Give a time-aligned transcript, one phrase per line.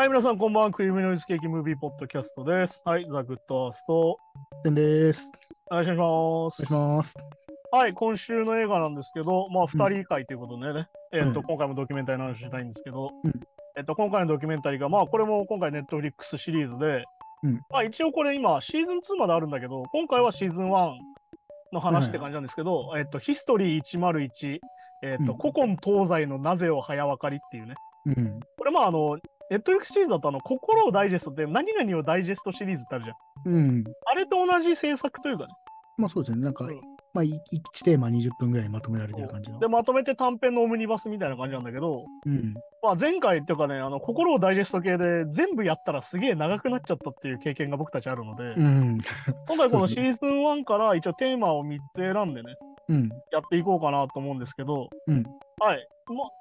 [0.00, 0.70] はい、皆さん、こんばんは。
[0.70, 2.80] クリームノイズケーキムービーポッドキャストです。
[2.86, 4.16] はい、ザ・グッドアースト。
[4.64, 5.30] てんです。
[5.70, 6.00] お願いします。
[6.00, 7.14] お願いします。
[7.70, 13.32] はい、今週の映画なんですけど、まあ、二人会ということでね、えっと、うん今回もドキュメンタリーの話したいんですけど、うん
[13.76, 17.04] えっと、今回のドキュメンタリーが、まあ、これも今回、ネットフリックスシリーズで、
[17.42, 20.92] うんまあ、一応これ今、シーズン2まであるんだけど、今回はシーズン1
[21.74, 24.60] の話って感じなんですけど、えっと、ヒストリー101、
[25.02, 27.74] えっと、うん古今東西のなぜを早分かりっていうね、
[28.06, 28.40] うん。
[28.56, 29.18] これまあ、あの、
[29.50, 33.52] ネットフリックスシリーズだと、あの、心をダイジェストって、何々をダイジェストシリーズってあるじゃん。
[33.52, 33.84] うん。
[34.06, 35.52] あれと同じ制作というかね。
[35.98, 36.42] まあそうですね。
[36.42, 36.80] なんか、うん
[37.12, 37.38] まあ、1
[37.84, 39.58] テーマ20分ぐらいにまとめられてる感じの。
[39.58, 42.54] で、まとめて短編のオムニバスみたいな感じなんだけど、うん。
[42.82, 48.98] まあ、前回っていうかね、あの心をダイジェスト系で全部やったらすげえ長くなっちゃったっていう経験が僕たちあるので、うん。
[49.48, 52.69] 今回このシーズン1から一応テーマを3つ選んでね、うん。
[53.32, 55.24] やっていこうかなと思うんですけど、うん。
[55.58, 55.86] はい。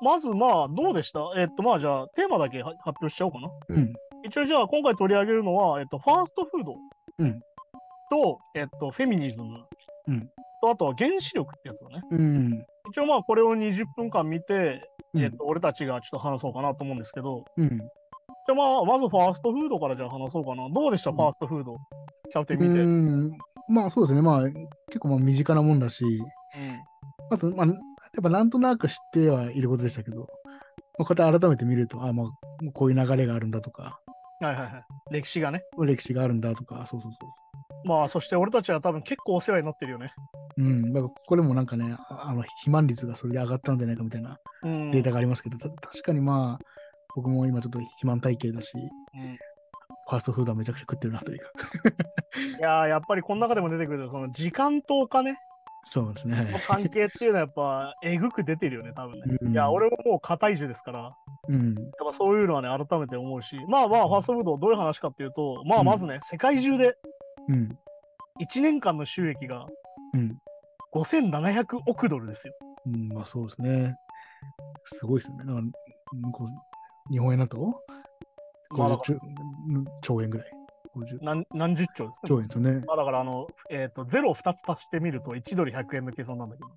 [0.01, 1.19] ままずまあ、どうでした？
[1.37, 3.49] えっと、まあじゃあ、テーマだけは発表しちゃおうかな。
[3.69, 3.93] うん。
[4.25, 6.75] 一応じゃあ、今回取り上げるのは、えっと、ファーストフード
[7.19, 7.39] うん
[8.11, 9.63] と、えっと、フェミニズム
[10.07, 10.29] うん
[10.61, 12.03] と、あとは原子力ってやつだね。
[12.11, 12.65] うん。
[12.89, 14.81] 一応まあ、これを20分間見て、
[15.13, 17.69] うんえっと、俺たちがちょっと話そうかなと思うんですけど、うん。
[17.69, 20.67] じゃあまあ、まずファーストフードからじゃあ話そうかな。
[20.69, 21.77] どうでした、うんファーストフード。
[22.31, 22.81] キャプテン見て。
[22.81, 23.29] うん。
[23.69, 24.21] まあそうですね。
[24.21, 24.43] まあ
[24.87, 26.03] 結構まあ身近なもんだし、
[26.55, 26.79] うん
[27.31, 27.77] あと、まあ、やっ
[28.23, 30.27] ぱなんとなく知ってはいることでしたけど、
[30.97, 32.27] まあ、こうやって改めて見ると、あまあ、
[32.73, 33.99] こういう流れがあるんだとか、
[34.41, 34.85] はいはいはい。
[35.11, 35.63] 歴史がね。
[35.77, 37.19] 歴史があるんだとか、そうそうそ
[37.83, 37.87] う。
[37.87, 40.13] まあ、そして俺たちは多分結構お世話になってるよね。
[40.57, 40.93] うん。
[40.93, 44.91] だからこれもなんかね、ああの、肥満率がそれで上がったんじゃないかみたいなうん。
[44.91, 46.65] データがありますけど、た確かにまあ、
[47.15, 49.37] 僕も今ちょっと肥満体型だし、うん
[50.07, 51.37] ファーストフードはめちゃくちゃ食ってるなという。
[52.57, 55.35] いやーやっぱりこの中でも出てくるその時間とお金
[55.83, 56.49] そうですね。
[56.51, 59.37] の関係っていうのはやっぱえぐく出てるよね、多分ね。
[59.41, 61.13] うんいや、俺ももう肩重ですから、やっ
[61.49, 61.75] うん。
[61.75, 66.95] ぱそういうのはね、改めて思うし、まあまあ、ファーストフードどういう話かっていうと、まあまずね、世界中で
[67.47, 67.77] うん。
[68.41, 69.65] 1年間の収益が
[70.13, 70.37] うん。
[70.93, 72.53] 5700億ドルですよ。
[72.85, 73.95] うん、まあそうですね。
[74.85, 75.45] すごいですよね。
[75.45, 75.61] だか
[77.11, 77.81] 日本円だと？
[78.71, 79.19] まあだ50兆,、
[80.01, 80.51] 兆円ぐらい。
[80.95, 82.27] 50何何十兆ですね。
[82.27, 82.83] 兆円ですよね。
[82.87, 86.69] まあだからあの、えっ、と、ゼロを2つ足してみると1ドル100円の計算なんだけど、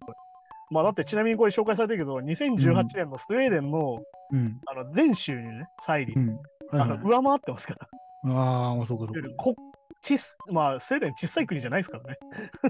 [0.70, 3.98] まあだってちなみにこれ紹介されてるけど、2018年のスウェーデンの,、
[4.30, 4.60] うん。
[4.66, 6.28] あの全収入ね、債利、うん。
[6.28, 6.38] はい
[6.74, 7.88] あはいの上回ってますから。
[8.34, 9.28] ああ、まあそうかそうか。
[9.36, 9.54] こ
[10.00, 12.18] ちすまあ、スウェーデン小さい国じゃないですからね。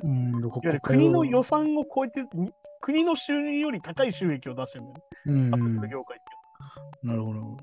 [0.03, 7.57] うん、国国の予算を超えて、に国の収入より高い収益を出してるんだよね、うん業界ってなるほど。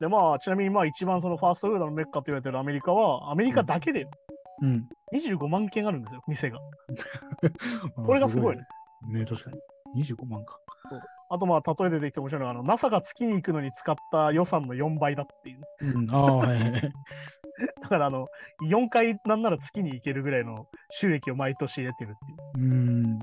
[0.00, 4.06] で、まあ、ちなみにまあ一番そのファーストフードのメッカと言われてるアメリカは、アメリカだけで
[4.62, 4.88] うん。
[5.12, 6.58] 25万件あるんですよ、店が。
[8.06, 8.62] これがすごいね。
[9.06, 9.58] ね、確かに。
[10.02, 10.58] 25万か。
[11.30, 15.60] あとまあ、例えでできて面白いのが、あの NASA が月に行くのに使った予算の4倍だっていう。
[15.80, 16.10] うん。
[16.10, 16.58] ああ、はい。
[17.82, 18.28] だから、あの、
[18.68, 22.66] 4回なんなら月に行けるぐらいの収益を毎年得てるっていう。
[22.66, 23.18] うん。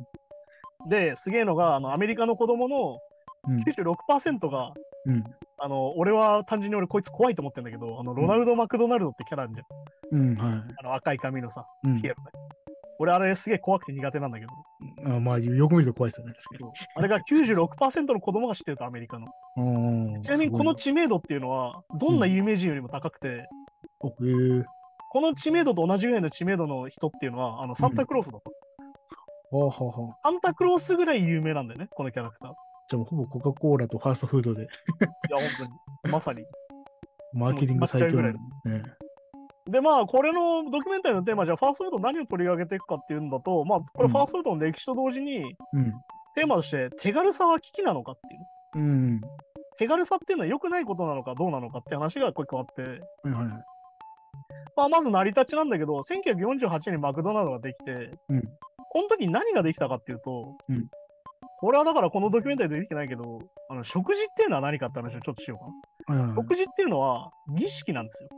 [0.90, 3.00] で、すげえのが、あのアメリカの子供の
[3.48, 3.64] うん。
[3.64, 4.74] 96%が、
[5.06, 5.24] うん。
[5.58, 10.20] あの、俺は単純に俺こいつ怖いと思ってんだけど、あの、ロナルド・マクドナルドってキャラあるじゃん。
[10.20, 10.36] うん。
[10.36, 11.88] はあの赤い髪のさ、い。
[11.90, 12.32] うんピエロね。
[13.02, 14.52] 俺あれすげえ怖くて苦手なんだけど、
[15.16, 16.34] あまあ、よく見ると怖いですよね、
[16.96, 19.26] あれが96%の子供が知ってるとアメリカの。
[19.26, 20.14] に。
[20.14, 23.50] うんちなみにこの知名度っていうのは、どんな有名人よりも高くて、
[24.02, 24.64] おえー、
[25.12, 28.44] この知名度と同じぐらいの知名度の人っていうのは、あのサンタクロースだと。
[29.58, 30.30] はあはあはあ。
[30.30, 32.54] サンタクロースぐらい有名なんだよね、このキャラクター。
[32.92, 34.68] いじゃあもうほぼコカ・コーラとファーストフードで、や、
[35.38, 35.66] 本当
[36.08, 36.14] に。
[36.14, 36.44] まさに。
[37.34, 38.34] マーケティング最強だね。
[39.70, 45.94] で、まあ、これのドキュメンタリーのテーマ、じゃあ、ファーストフード何を取り上げていくかっていうんだと、まあ、これ、ファーストフードの歴史と同時に、うん。
[46.36, 48.16] テーマとして、手軽さは危機なのかっ
[48.74, 48.86] ていう。
[48.86, 49.22] うん。
[49.78, 52.92] 手軽さっていうのは良くないことなのかどうなのかって話がこ個あって、はい
[53.32, 53.46] はい。
[54.76, 58.44] まあ、まず成り立ちなんだけど、1948年にマクドナルドができて、うん
[58.94, 60.88] この時に何ができたかっていうと、うん
[61.62, 65.60] これはだからこのドキュメンタリーでできてないけど、あの食事っていうのは何かって話をちょっとしよ
[66.08, 66.22] うかな。
[66.22, 66.36] はいはい。
[66.36, 68.30] 食事っていうのは儀式なんですよ。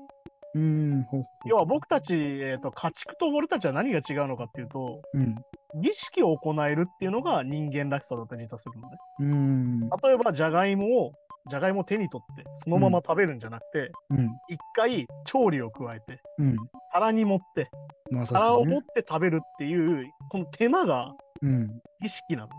[0.56, 1.06] うん。
[1.46, 5.36] 要は僕たち、えー、と家畜と俺たちは何が違うのかっていうと、うん。
[5.82, 8.98] 儀式を行えるっていうのが人間らしさだったり実はするのね。
[9.20, 9.80] うん。
[10.04, 11.12] 例えば、じゃがいもを、
[11.50, 14.30] じゃがいもを手に取って、そのまま食べるんじゃなくて、うん。
[14.50, 16.56] 一回調理を加えて、うん。
[16.94, 17.70] 皿に盛って、
[18.12, 18.82] まあね皿を持っ。
[18.82, 21.68] て食べるっていう、この手間がうん。
[22.02, 22.54] 儀式なのね。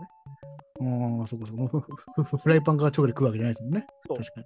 [0.81, 1.87] ああ、そうかそうか。
[2.37, 3.87] フライパンから直で食うわけじゃないですもんね。
[4.07, 4.45] そう確かに。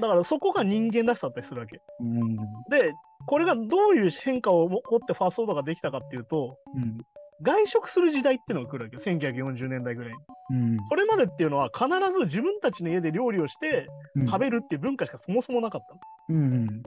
[0.00, 1.80] だからそこが人間らしさだったりするわけ。
[2.00, 2.36] うん。
[2.70, 2.92] で、
[3.26, 6.98] これがどういう変化を起こってファーストフードができたかっていうと、うん。
[7.42, 9.02] 外食する時代っていうのが来るわけよ。
[9.02, 10.18] 1940年代ぐらいに。
[10.50, 10.78] うん。
[10.88, 15.80] それまでっていうのは必ず自分たちの家で料理をしてうん食べるっていう文化しかそもそもなかっ
[16.28, 16.40] たの。
[16.40, 16.82] うんうん。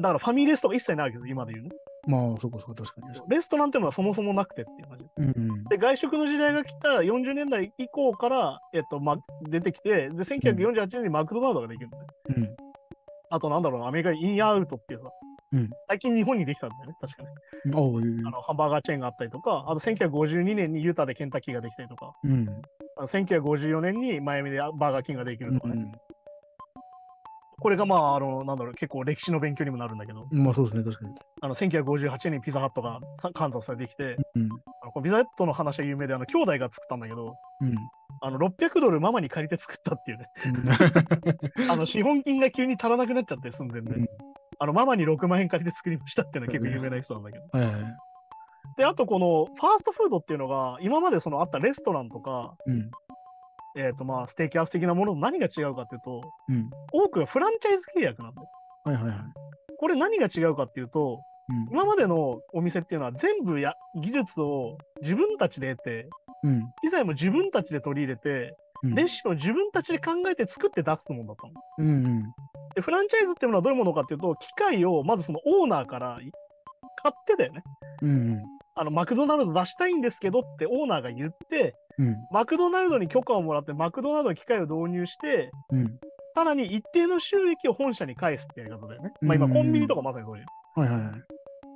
[0.00, 1.70] だからファミレスとか一切ないわけです、今で言うね。
[2.06, 3.20] まあ、そこそこ確かに。
[3.28, 5.04] レストランっていうのはそもそもなくてっていう感じ。
[5.18, 5.64] うんうん。
[5.64, 9.18] で、外食の時代が来た40年代以降から、えっと、ま、
[9.48, 12.06] 出てきて、で、1948年にマクドナルドができるんだよ。
[12.28, 12.56] うん。
[13.30, 15.10] あと、なんだろうな、アメリカにインアウトっていうさ、
[15.52, 17.28] うん最近日本にできたんだよね、確かに。
[18.24, 22.48] あのハンバーガーチェーンがあったりとか、あと1952年にユタでケンタッキーができたりとか、うん。
[22.96, 25.74] あの1954年にマイアミでバーガーキングができるとかね。
[25.74, 26.09] う
[27.60, 30.38] これがまあ、あの、なんだろう、結構歴史の勉強にもなるんだけど、ん。
[30.38, 31.14] まあ、そうですね、確かに。
[31.42, 34.48] あの、1958年にピザハットがさカンザスでできて、うん。
[34.82, 37.74] あのこのピザハットの話は有名で、あの、兄弟が作ったんだけど、うん。
[38.22, 40.26] あの、600ドルママに借りて作ったっていうね。
[41.70, 43.94] あの、資本金が急に足らなくなっちゃって、寸前で。
[43.94, 44.08] うん
[44.62, 47.58] あの、ママに6万円借りて作りましたっていうのは結構有名な人なんだけど。
[47.58, 47.96] はいはい。
[48.76, 52.90] で、あとこの、ファーストフードっていうのが、今までそのあったレストランとか、うん。
[53.76, 56.70] えっ、とまあ、ステーキハウス的なものと何が違うかっていうと、うん。
[56.92, 58.48] 多くがフランチャイズ契約なんだよ。
[58.84, 59.16] はいはいはい。
[59.78, 61.68] これ何が違うかっていうと、うん。
[61.70, 66.08] 今までのお店っていうのは全部や技術を自分たちで得て、
[66.42, 66.62] うん。
[66.82, 68.94] 機材も自分たちで取り入れて、うん。
[68.94, 71.52] レシピも自分たちで考えて作って出すもんだったの。
[71.78, 72.22] うんうん。
[72.74, 76.32] で、フランチャイズっていうのはどういうものかっていうと、機械をまずそのオーナーからい
[77.02, 77.62] 買ってだよね。
[78.02, 78.42] うん
[78.74, 81.74] あの、マクドナルド出したいんですけどってオーナーが言って、
[82.30, 85.98] マクドナルドに許可をもらって、マクドナルドの機械を導入して、うん。
[86.34, 89.12] さらに一定の収益を本社に返すってやり方だよね。
[89.20, 90.46] まあ今、うんコンビニとかまさにそういう。
[90.76, 91.10] はいはいはい。
[91.10, 91.16] っ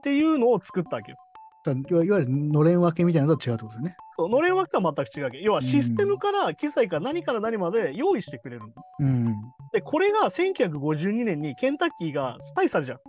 [0.03, 1.19] ていうのを作ったわけよ。
[1.65, 3.97] だいわいわゆるのれん分けみたいなのとは違うってことですね。
[4.17, 5.41] そう、のれん枠とは全く違うわけ。
[5.41, 8.69] 要はシステムから機材から何から何まで用意してくれるの。
[9.01, 9.35] うん。
[9.73, 12.99] で、これが1952年にケンタッキーがスパイスあるじゃん。
[12.99, 13.05] いわ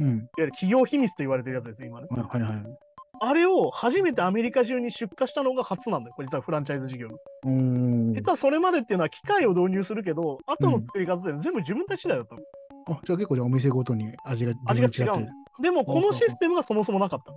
[0.00, 0.28] うん。
[0.38, 2.08] ゆる企業秘密と言われてるやつですよ、今ね。
[2.10, 2.64] はいはいはい。
[3.22, 6.14] あれを初めてアメリカ中に出荷したのが初なんだよ。
[6.16, 8.14] これ実はフランチャイズ事業の。
[8.14, 12.40] 実はそれまでっていうのは機械を導入するけど、後の作り方って全部自分たち次第だったの。
[12.96, 15.26] あ、じゃあ結構じゃあお店ごとに味が味が違うの
[15.62, 17.32] でも、このシステムがそもそもなかった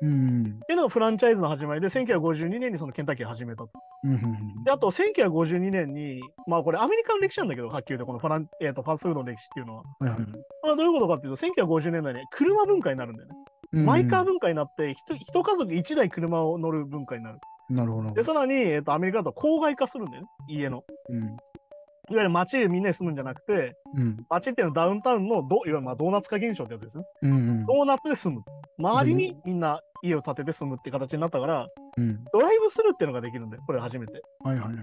[0.00, 0.60] うん。
[0.66, 3.70] ていうのがフランチャイズの始まりで、1952年にそのケンタッキーを始めたと。
[4.04, 9.82] うんうんで、あと1952年に、まあこれアメリカの歴史なんだけど、はっきり言うと、このフラン、えー、とファストフードの歴史っていうのは。
[10.00, 10.18] はいはい。
[10.62, 13.34] まあ、どういうことかっていうと、1950年代に車文化になるんだよね。
[13.72, 17.38] うんマイカー文化になって、ひと一家族一台車を乗る文化になる。
[17.68, 18.12] なるほど。
[18.12, 20.84] で、さらに、えー、とアメリカだと郊外化するんだよね、家の。
[21.10, 21.36] うん。
[22.10, 24.24] いわゆる街でみんなで住むんじゃなくて、うん。
[24.30, 27.04] 街っていうのはダウンタウンのドいわゆるまあドーナツ化現象ってやつですね。
[27.22, 27.66] うんうん。
[27.66, 28.42] ドーナツで住む。
[28.78, 31.66] 周りにみんな家を建てて住むって形になったから、
[31.98, 32.24] うん。
[32.32, 34.22] ドライブスルーっていうのができるんだよ、これ初めて。
[34.42, 34.76] はいはいはい。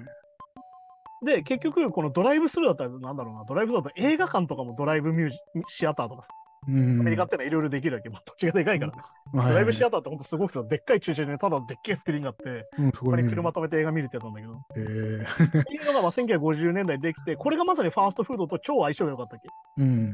[1.25, 5.37] で、結局、このドライブスルーだったら、なんだろうな、ドライブスルーだと映画館とかもドライブミュージ
[5.69, 6.27] シアターとか。
[6.67, 8.09] アメリカってのはいろいろできるわけ。
[8.09, 8.97] まあ、土地がでかいからね。
[9.33, 14.53] ドライブシアターってほんとすごくて、でっかい駐車場にただでっけえスクリーンがあって、うん、そここに車止めて映画見るってやつなんだけど。
[14.77, 19.39] えーっていうのがまあ1950年代できて、これがまさにファーストフードと超相性が良かったっ
[19.77, 19.83] け？
[19.83, 20.12] うん。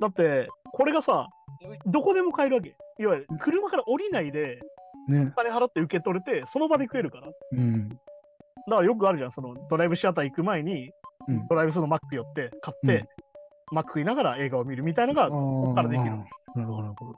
[0.00, 1.28] だって、これがさ、
[1.86, 2.76] どこでも買えるわけ。
[3.00, 4.60] いわゆる車から降りないで、
[5.08, 5.36] ねお。
[5.36, 7.26] 金払って受け取れて、その場で食えるから。
[7.26, 7.88] だうん。
[7.88, 7.96] か
[8.76, 10.90] らよくあるじゃん、そのドライブシアター行く前に、
[11.26, 13.06] うんドライブスのマック寄って買って、
[13.72, 16.10] マック食いながら映画を見るみたいなのが、ここからできる。
[16.10, 17.14] なるほど、なるほど。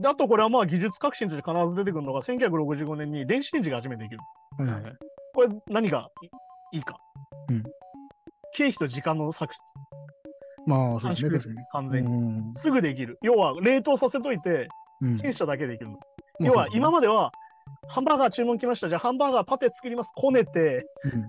[0.00, 4.20] であとこれはまあ技術革新として必ず出てくるのが、1965年に電子レンジが初めてできる。
[4.58, 4.92] はいはいはい。
[5.34, 6.08] これ何が
[6.72, 6.96] いいいか。
[7.48, 7.62] うん
[8.54, 9.54] 経費と時間の削
[10.66, 11.66] まあ、そうですね。
[11.72, 12.12] 完全に。
[12.12, 13.18] うんすぐできる。
[13.22, 14.68] 要は冷凍させといて、
[15.00, 15.16] うん。
[15.16, 15.92] チンしただけでできるの。
[15.94, 17.32] まあ要は今ままでは、
[17.88, 18.88] ハンバーガー注文来ました。
[18.88, 20.10] じゃあハンバーガーパテ作ります。
[20.14, 21.28] こねて、うん。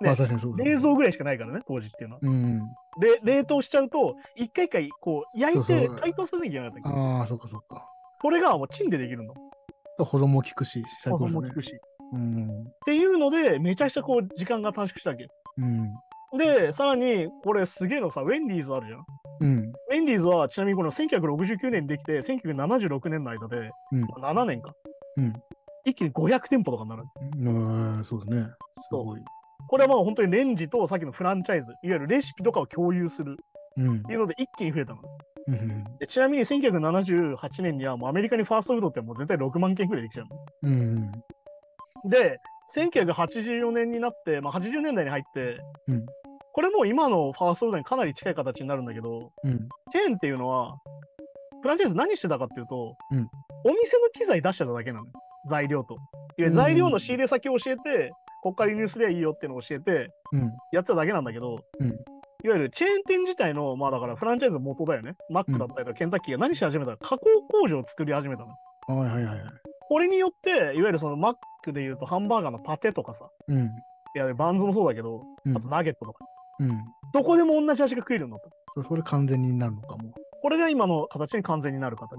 [0.06, 0.74] まあ確かにそうですね。
[0.74, 2.20] 冷蔵ぐらいしかないからね、当時っていうのは。
[2.22, 2.60] うん。
[2.98, 7.86] で、冷凍しちゃうと、一回一回こう焼いて解凍するなきゃいけなかったああ、そっかそっか。
[8.20, 9.34] それがもうチンでできるの。
[9.98, 11.48] 保存も効くし、最保存も効。
[11.48, 11.78] くし。
[12.12, 12.62] うん。
[12.62, 15.28] っていうので、めちゃくちゃこう時間が短縮したわけ。
[15.58, 15.92] うん。
[16.38, 19.04] で、さらに、これすげえのさ、ウェンディーズあるじゃん。
[19.40, 19.58] うん。
[19.90, 24.72] ウェンディーズはちなみにこの1969年にできて、1976年の間で、うんまあ7年か。
[25.16, 25.32] うん
[25.86, 27.04] 一気に500店舗とかになる。
[27.38, 28.04] うん。
[28.04, 28.46] そうですね。
[28.74, 29.20] すごい。
[29.70, 33.36] これはまあ本当にレンジとさっきのフランチャイズ、いわゆるレシピとかを共有する
[33.76, 34.98] うんっていうので一気に増えたの。
[35.46, 35.84] うん。
[36.00, 40.26] でちなみに1978年にはもうアメリカにファーストフードってもう全体6万件くらいできちゃう
[40.64, 41.06] うん。
[41.06, 41.12] の。
[42.04, 42.40] で、
[42.74, 46.06] 1984年になって、まあ、80年代に入って、うん
[46.52, 49.68] これも今のファーストフードにかなり近い形になるんだけど、うん。
[49.92, 50.74] チェーンっていうのは、
[51.62, 53.28] フランチャイズ何してたかっていうと、うん
[53.62, 55.12] お店の機材出してただけなのよ。
[55.48, 55.96] 材料と。
[56.38, 58.10] い材料の仕入れ先を教えて、
[58.42, 60.52] こっから輸入すりゃいいよっていうのを教えて、うん。
[60.72, 61.94] やってただけなんだけど、うん
[62.42, 65.14] いわゆるチェーン店自体の、まあだからフランチャイズの元だよね。
[65.28, 68.98] マックだったりとかケンタッキーが何し始めたか、加工工場を作り始めたの。
[68.98, 69.52] はいはいはいはい。
[69.88, 73.66] これによって、いわゆるそのマックでいうとハンバーガーのパテとかさ、うん。
[73.66, 73.68] い
[74.14, 76.24] やバンズもそうだけど、うんあとナゲットとか、
[76.60, 76.80] うん。
[77.12, 78.82] どこでも同じ味が食えるようになった。
[78.82, 80.14] そそれ完全になるのかも。
[80.42, 82.16] これが今の形に完全になる形。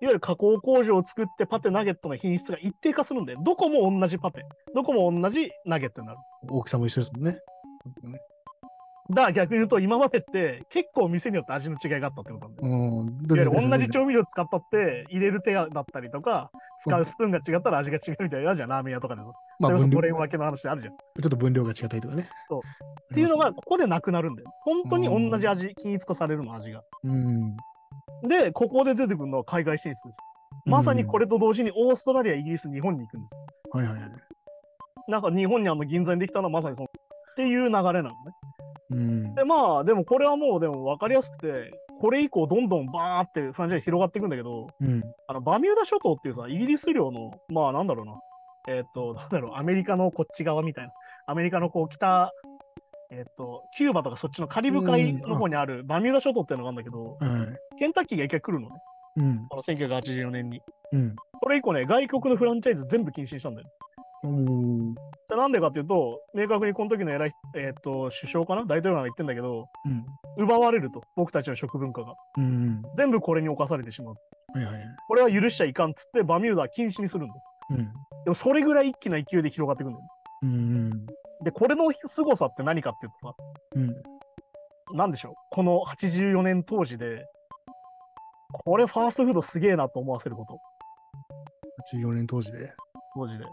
[0.00, 0.08] いわうん。
[0.08, 6.18] ゆる加工工場を作ってパテナゲットの品質が一定化するんで、どこも同じパテ、どこも同じナゲットになる。
[6.48, 7.38] 大きさも一緒ですもんね。
[9.10, 12.74] だから逆に言うと、今までって結構店によって味の違いがあったってことなんだよ。
[12.74, 13.08] うん。
[13.08, 16.50] いわゆる同じち調味料使ったって入れる手だったりとか、
[16.82, 19.34] 使うスプーンが違ったら味が違うみたいなじゃん、ラーメン屋とかでも。
[19.58, 20.94] まあ、それこそ分量ブレン分けの話あるじゃん。
[20.94, 22.28] っちょっと分量が違ったりとかね。
[22.48, 24.50] そうていうのがここでなくなるんだよ。
[24.60, 26.82] 本当に同じ味、均一化されるの、味が。
[27.02, 27.56] うん。
[28.22, 30.18] で、ここで出てくるのは海外進出です。
[30.66, 33.34] まさにこれと同時にオーストラリア、イギリス、日本に行くんです。
[33.72, 34.10] はいはいはい。
[35.08, 38.14] なんか日本にあの銀座にできたのはまさにそのっていう流れなのね。
[38.90, 39.34] うん。
[39.34, 45.02] で、まあ、でもこれはもうでも分かりやすくて、これ以降どんどんバーってフランチャイズ広がっていくんだけど、うん。
[45.28, 48.20] あのバミューダ諸島っていうさ、イギリス領の、まあなんだろうな、
[48.68, 50.92] えーっと、なんだろう、アメリカのこっち側みたいな、
[51.26, 52.32] アメリカのこう北、
[53.12, 57.78] えーっと、キューバとかそっちのカリブ海の方にあるバミューダ諸島っていうのがあるんだけど、はい。
[57.78, 58.76] ケンタッキーが一回来るのね、
[59.16, 59.46] うん。
[59.48, 60.62] この1984年に。
[60.92, 61.16] うん。
[61.42, 63.68] それ以降ね、外国のフランチャイズ全部禁止にしたんだよ。
[64.22, 64.94] うん。
[64.94, 68.64] でなんでかっていうと、明確にこの時の偉い、えーっと、首相かな？
[68.64, 70.04] 大統領が言ってんだけど、うん。
[70.44, 72.14] 奪われると、僕たちの食文化が。
[72.38, 72.82] うん。
[72.96, 74.14] 全部これに侵されてしまう。
[74.54, 74.84] はいはいはい。
[75.08, 77.42] これは許しちゃいかんっつって、バミューダは禁止にするんだよ。
[77.70, 77.78] うん。
[78.24, 80.04] でもそれぐらい一気な勢いで広がっていくんだよ。
[80.42, 81.06] うん。
[81.42, 83.34] で、これの凄さって何かっていうとさ、
[83.76, 84.96] うん。
[84.96, 87.24] なんでしょう、この84年当時で、
[88.52, 90.58] これファーストフードすげえなと思わせること、
[91.96, 92.72] 84年当時で？
[93.14, 93.44] 当時で。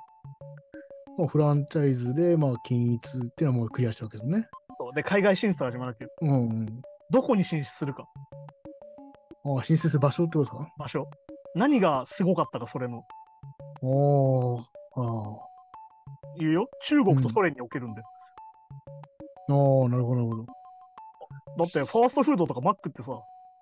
[1.17, 4.47] もうフランチャイズで、まあ、均一っていうのはもうクリアしたわけですね。
[4.79, 6.81] そうで、海外進出が始まるけど、うん、うん。
[7.09, 8.05] どこに進出するか、
[9.45, 10.73] ああ、申請する場所ってことですか？
[10.77, 11.07] 場所。
[11.55, 13.03] 何がすごかったか、それの。
[13.81, 14.61] おー。
[14.95, 15.46] あ
[16.39, 16.69] 言うよ。
[16.83, 18.01] 中国とソ連におけるんで。
[18.01, 19.53] あ。
[19.53, 20.45] ああ、なるほど、なるほど。
[20.45, 23.11] だって、ファーストフードとかマックってさ、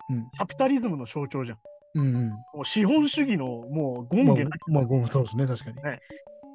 [0.08, 1.58] うんキャピタリズムの象徴じゃん。
[1.94, 2.30] うんうん。
[2.30, 5.76] もう資本主義のもうまあ権限、、まあ、ごめんそうですね、確かに。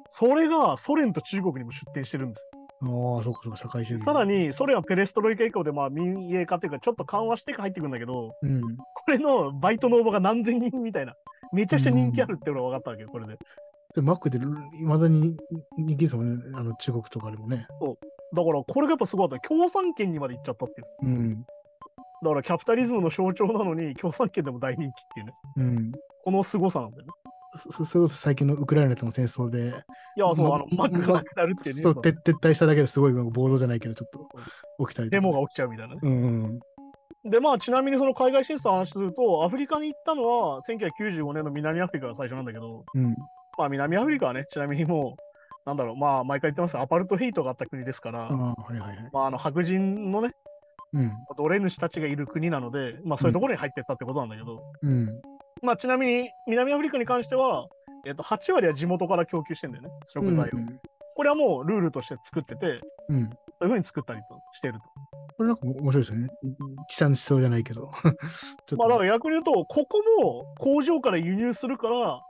[0.08, 2.46] それがソ連と中国にも出展してるんです。
[2.82, 2.86] あ
[3.20, 4.04] あ、そうかそうか、社会主義。
[4.04, 8.60] さら、に、ソ連はペレストロイカ以降でまあ民営化というか、ちょっと緩和して入ってくるんだけど、うん。
[8.76, 11.14] これのバイトの応募が何千人みたいな、
[11.52, 13.38] めちゃくちゃ人気あるっていうのが分かったわけよ、これで。
[13.94, 14.40] で、マックって、い
[14.84, 15.36] まだに
[15.76, 17.66] 人気ですもんね、あの中国とかでもね。
[18.34, 19.48] だから、これがやっぱすごかった。
[19.48, 20.86] 共産圏にまで行っちゃったっていう。
[21.02, 21.42] うん。
[22.22, 25.32] だから、キャピタリズムの象徴なのに、共産圏でも大人気っていうね。
[25.56, 25.92] うん。
[26.24, 27.12] この凄さなんだよね。
[27.58, 29.74] そそれこそ最近のウクライナとの戦争で、
[30.16, 31.82] いや、そう、まあの、マックがなくなるっていうね。
[31.82, 36.00] そう撤撤退しただけですごい暴動じゃないけど、ちょっと起きたりデモが起きちゃうみたいなね。
[36.02, 36.22] うん
[37.24, 37.30] うん。
[37.30, 43.14] で、まあ、ちなみにその海外進出の話すると、アフリカに行ったのは1995年の南アフリカが最初なんだけど、うん。
[43.58, 45.22] まあ、南アフリカはね、ちなみにもう、
[45.66, 49.10] なんだろう、まあ、毎回言ってますが、アパルトヘイトがあった国ですから、ああ、はいはいはい。
[49.12, 50.34] まあ、あの白人のね、
[50.92, 51.12] うん。
[51.36, 55.20] 奴隷主たちがいる国なので、まあ、そういうところに入ってったってことなんだけど、うん。
[55.62, 57.66] まあ、ちなみに南アフリカに関しては、
[58.06, 60.50] えっと、8割は地元から供給してんだよね、食材を。
[60.54, 60.80] うん
[61.14, 63.24] これはもうルールとして作ってて、うん。
[63.26, 63.30] そ
[63.60, 64.80] ういうふうに作ったりとしてると。
[65.36, 66.28] これなんか面白いですよね。
[66.88, 67.90] 地産地消じゃないけど。
[68.76, 72.22] まあ、だから逆に言うと、ここも工場から輸入するから、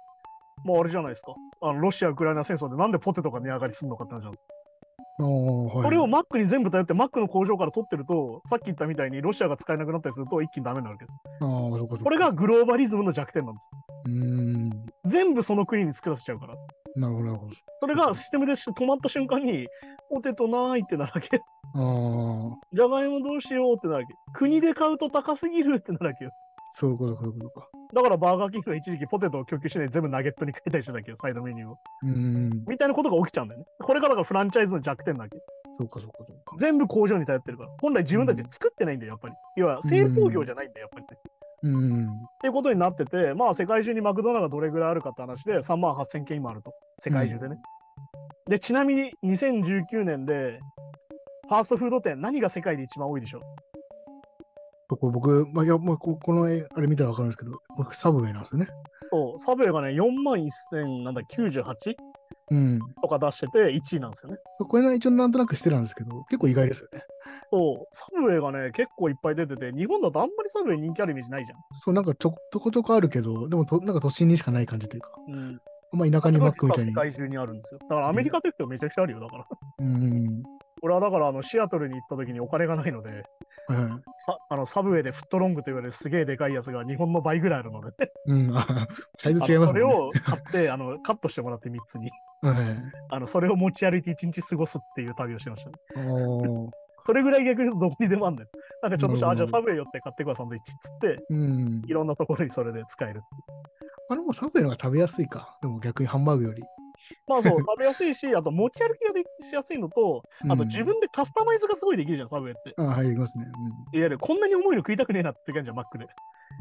[0.64, 1.34] まあ、あれじゃないですか。
[1.62, 4.42] あのロシア・ウクライナ戦争でなんでポテトが値上がりするのかって話なんです。
[5.18, 12.02] これをマックに全部頼って、マックの工場から取ってると、さっき言ったみたいにロシアが使えなくなったりすると、一気にダメになるわけです。
[12.02, 13.68] これが、グローバリズムの弱点なんです。
[14.06, 14.12] うー
[14.68, 14.86] ん。
[15.06, 16.54] 全部その国に作らせちゃうから。
[16.96, 17.52] なるほど、なるほど。
[17.80, 19.68] それがシステムで止まった瞬間に、
[20.10, 21.28] ポテトないってなるわけ。
[22.72, 24.14] じゃがいもどうしようってなるわけ。
[24.32, 26.30] 国で買うと高すぎるってなるわけよ。
[26.74, 27.68] そういうことか、そういうことか。
[27.94, 31.76] だからバーガーキングが一時期ポテトを供給しないで全部ナゲットに変えたりしてたけど、サイドメニューを。
[32.02, 32.64] うーん。
[32.66, 33.66] みたいなことが起きちゃうんだよね。
[33.80, 35.38] これがだからフランチャイズの弱点なわけ。
[35.72, 36.56] そうか、そうか、そうか。
[36.58, 37.70] 全部工場に頼ってるから。
[37.80, 39.34] 本来自分たちで作ってないんだよ、やっぱり。
[39.56, 41.20] 要は製造業じゃないんだよ、やっぱりね。
[41.64, 42.06] うん。
[42.06, 42.10] っ
[42.40, 46.72] ていうことになってて、まあ世界中にマクドナルドがどれぐらいあるかって話で3万8000件今あると。
[46.98, 47.56] 世界中でね。
[48.48, 50.58] で、ちなみに2019年で、
[51.48, 53.42] ファーストフード店、何が世界で一番多いでしょう？
[54.96, 58.68] これ僕、まあ、いや、まあ、ここの絵あれ見たらわかるんですけど、僕、サブウェイなんですよね。
[59.10, 60.36] そう、サブウェイがね、4万
[60.72, 61.94] 1000、なんだ、98
[62.50, 62.80] うん。
[63.00, 64.38] とか出してて1位なんですよね。
[64.58, 67.02] これが一応なんとなくしてたんですけど、結構意外ですよね。
[67.50, 71.58] そう、サブウェイがね、結構いっぱい出てて、日本だとあんまりサブウェイ人気あるイメージないじゃん。
[71.72, 75.60] そう、なんかちょ、ちょこちょこあるけど、でもと、なんか都心にしかない感じというか、うん。
[75.92, 76.94] まあ、田舎にマックみたいに世。
[76.94, 77.80] 界中にあるんですよ。
[77.80, 79.46] だからアメリカといってもめちゃくちゃあるよ、だから。
[79.78, 80.42] うん。
[80.82, 83.24] 俺はだからあのシアトルに行った時にお金がないので、
[83.68, 83.90] はいはい。
[84.26, 88.56] さ あのサブウェイでフットロングと言われるすげえでかいやつが日本の倍ぐらいあるので、うん。
[88.56, 88.66] あ
[89.18, 89.80] サイズ違いますね。
[89.80, 92.10] それを買ってあのカットしてもらって3つに
[92.42, 92.56] はい。
[93.10, 95.76] あのそれを持ち歩いて1日過ごすっていう旅をしてましたね。
[97.04, 98.48] それぐらい逆にどこにでもあんだよ。
[98.82, 101.82] なんかちょっとした、あ、なるほどじゃあサブウェイ寄って買ってくわ、サンドイッチっつって、うん。
[101.84, 103.22] いろんなところにそれで使える。
[104.08, 105.58] あれもサブウェイの方が食べやすいか。
[105.62, 106.62] でも逆にハンバーグより。
[107.26, 112.74] まあそう、食べやすいし、あと持ち歩きができしやすいのと、あとうん自分でカスタマイズがすごいできるじゃん、サブウェイって。
[112.76, 113.46] あはい、できますね。
[113.92, 116.06] いわゆるこんなに重いの食いたくねえなって感じじゃん、マックで。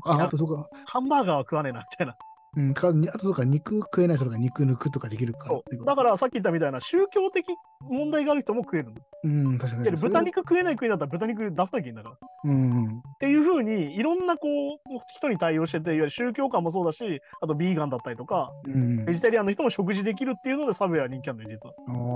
[0.05, 0.69] うん、あ、あとそうか。
[0.85, 2.15] ハンバーガーは食わねえな、みたいな。
[2.57, 5.91] うん、かにあとそうか、肉食えない人とか肉抜くとかできるからっていうこと。
[5.91, 7.45] だからさっき言ったみたいな宗教的
[7.89, 8.93] 問題がある人も食える
[9.23, 9.91] うん、確かに。
[9.97, 12.15] 豚肉食えない国だったら豚肉出さなきゃいいんだから。
[12.15, 13.01] っうん。
[13.19, 14.77] ていうふうに、いろんなこう
[15.15, 19.05] 人に対応してて、いわゆる宗教観もそうだし、あとビーガンだったりとか、うん。
[19.05, 21.73] ベジタリアンの人も食事できるっていうので、サブウェイは人気あるのよ、実は。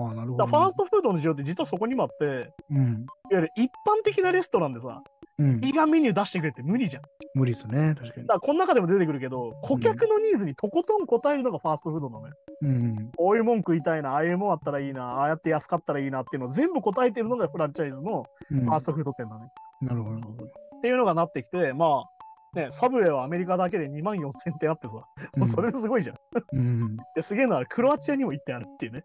[0.08, 0.46] ああ、なるほど。
[0.46, 3.06] だからファーストフードの需要って実はそこにもあって、いわうん。
[3.32, 5.01] ゆる一般的なレストランでさ、
[5.38, 5.60] うん。
[5.60, 7.04] ビーガンメニュー出してくれって無理じゃん。
[7.04, 8.34] だ無理ですね、確かにか。
[8.36, 12.34] らこの中でも出てくるけど、顧客のニーズにとことん応えるのがファーストフードなのよ。
[12.62, 13.12] うん。
[13.18, 19.51] こういうもん食いたいな、ああいうもんあったらいいな、ああやって安かったらいいなっていうのを全部答えてるのがフランチャイズのうん、ファーストフード店だね。
[19.82, 20.18] なるほど。
[20.18, 22.15] っていうのがなってきて、まあ、
[22.56, 24.94] ね、サブウェイはアメリカだけで2万4000店あってさ、
[25.36, 26.16] もうそれですごいじゃん。
[26.54, 26.98] うん。
[27.16, 29.04] ですげえのはクロアチアにも1店あるっていうね。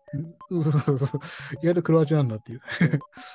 [0.49, 1.21] うんそうそうそう。
[1.63, 2.61] 意外とクロアチアなんだっていう。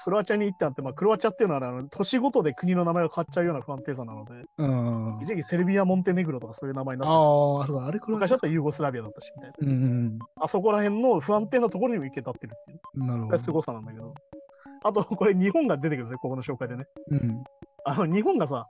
[0.03, 5.19] クロアチアに1店あって、まあ、クロアチアっていうのはあの年ごとで国の名前が変わっちゃうような不安定さなので、うん。
[5.22, 7.15] 一時期セルビア、モンテネグロとかそういう名前になってあ
[7.63, 8.39] あ、そうか、あれクロアチア昔だっ。
[8.39, 9.55] たらユーゴスラビアだったしみたいな。
[9.62, 10.19] うん。
[10.38, 13.05] あそこら辺の不安定なところにも行けたってるっていう。
[13.05, 13.39] なるほど。
[13.39, 14.13] すごさなんだけど。
[14.84, 16.86] あと、これ日本が出てくるんですよ、ここの紹介でね。
[17.10, 17.43] うん。
[17.86, 18.67] あの、日本がさ、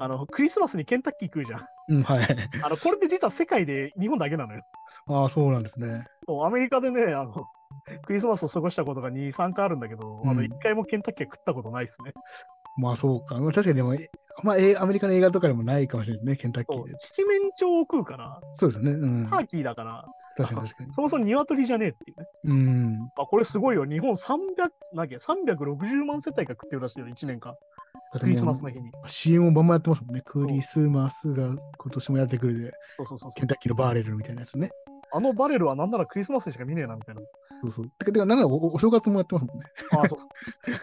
[0.00, 1.60] あの、クリスマスにケンタッキー食うじゃん。
[1.88, 2.50] うん、はい。
[2.62, 4.62] あの、これって実は世界で日本だけなのよ。
[5.06, 6.04] ああ、そうなんですね。
[6.44, 7.46] アメリカでね、あの、
[8.04, 12.12] クリスマスを過ごしたことが2、3回あるんだけど、あの、うん1回もケンタッキーは食ったことないですね。
[12.76, 13.36] まあそうか。
[13.38, 14.10] まあ確かにでも、え
[14.42, 16.94] まあ、えアメリカの映画とかでもないかもしれないですね、ケンタッキーで。
[16.98, 18.92] 七面鳥を食うから、そうですよね。
[18.92, 19.28] うん。
[19.30, 20.04] ターキーだから、
[20.36, 20.92] 確かに確かに。
[20.92, 22.26] そもそも鶏じゃねえっていうね。
[22.44, 23.10] うん。
[23.16, 23.84] あ、これすごいよ。
[23.84, 27.54] 日本300、なんだっけ、360万世帯が食ってるらしいよ、1年間。
[28.18, 28.90] クリスマスの日に。
[29.06, 30.22] CM をバンバンやってますもんね。
[30.24, 31.58] クリスマスが今
[31.92, 34.70] 年もやってくるで、そうそうそうケンタッキーのバーレルみたいなやつね。
[35.14, 37.20] あのバレルはなんならクリスマスにしか見ねえな、みたいな。
[37.62, 37.86] そうそう。
[37.98, 39.64] てか、てかなんならおお正月もやってますもんね。
[39.92, 40.26] あ、そうそ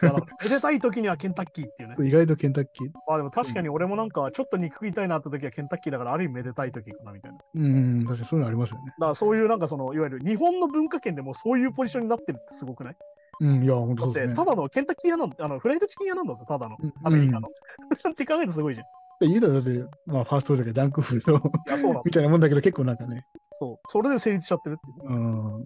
[0.08, 0.26] う。
[0.42, 2.02] めでたい時にはケンタッキーっていうねそ。
[2.02, 2.90] う意外とケンタッキー。
[3.06, 7.38] まあでも確かに俺もなんかちょっと肉食いたいなって時はケンタッキーだからある意味めでたい時かなみたいな。
[7.38, 8.90] だうん、確かにそういうのありますよね。
[8.98, 12.96] からそういうなんかそのいわゆる日本の文化圏でもそういうポジションになってるってすごくない？
[13.40, 14.34] うん、いや、本当だってそうですね。
[14.34, 17.48] ただのケンタッキー屋なんだ、あのフライドチキン屋なんだぞ、ただのうんアメリカの。
[18.10, 18.86] って考えるとすごいじゃん。
[19.22, 22.02] で言うたらだって、まあ、ファーストフードだけどダンクフード。
[22.04, 23.26] みたいなもんだけど、結構なんかね。
[23.58, 23.76] そう。
[23.90, 25.16] それで成立しちゃってるっていうね。
[25.16, 25.64] うん。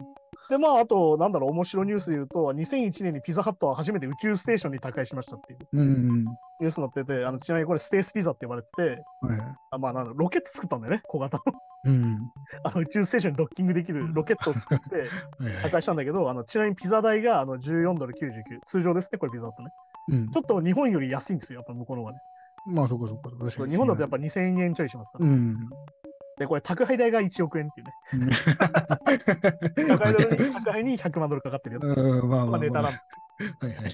[0.48, 6.24] で、まあ、あと、なんだろう、面白いニュースで言うと、2001年にピザハットは初めて宇宙ステーションに宅配しましたっていううんうん。
[6.24, 8.82] ニュースになってて、あのちなみにこれスペースピザって呼ばれてて、
[9.20, 9.40] はい。
[9.72, 11.42] あまあ、なんだロケット作ったんだよね、小型の。
[11.84, 12.18] うん。
[12.62, 15.62] あの宇宙ステーションにドッキングできるロケットを作って、はいはい。
[15.62, 18.60] 宅配したんだけど、あのちなみにピザ代があの14ドル99。
[18.66, 19.70] 通常ですね、これピザだとね。
[20.08, 22.18] うんちょっと日本より安いんですよ、やっぱ向こうの方がね。
[22.66, 23.30] まあ、そこそこ。
[23.30, 23.70] 確かに。
[23.72, 25.26] 日本だとやっぱ2000円ちょいしますから。
[25.26, 25.56] うん。
[26.38, 28.36] で、これ宅配代が1億円っていうね。
[29.76, 31.80] うん宅配ドルに宅配に100万ドルかかってるよ。
[31.82, 33.06] うん、まあまあ、まあネタなんまです
[33.62, 33.66] あ。
[33.66, 33.92] はいはい。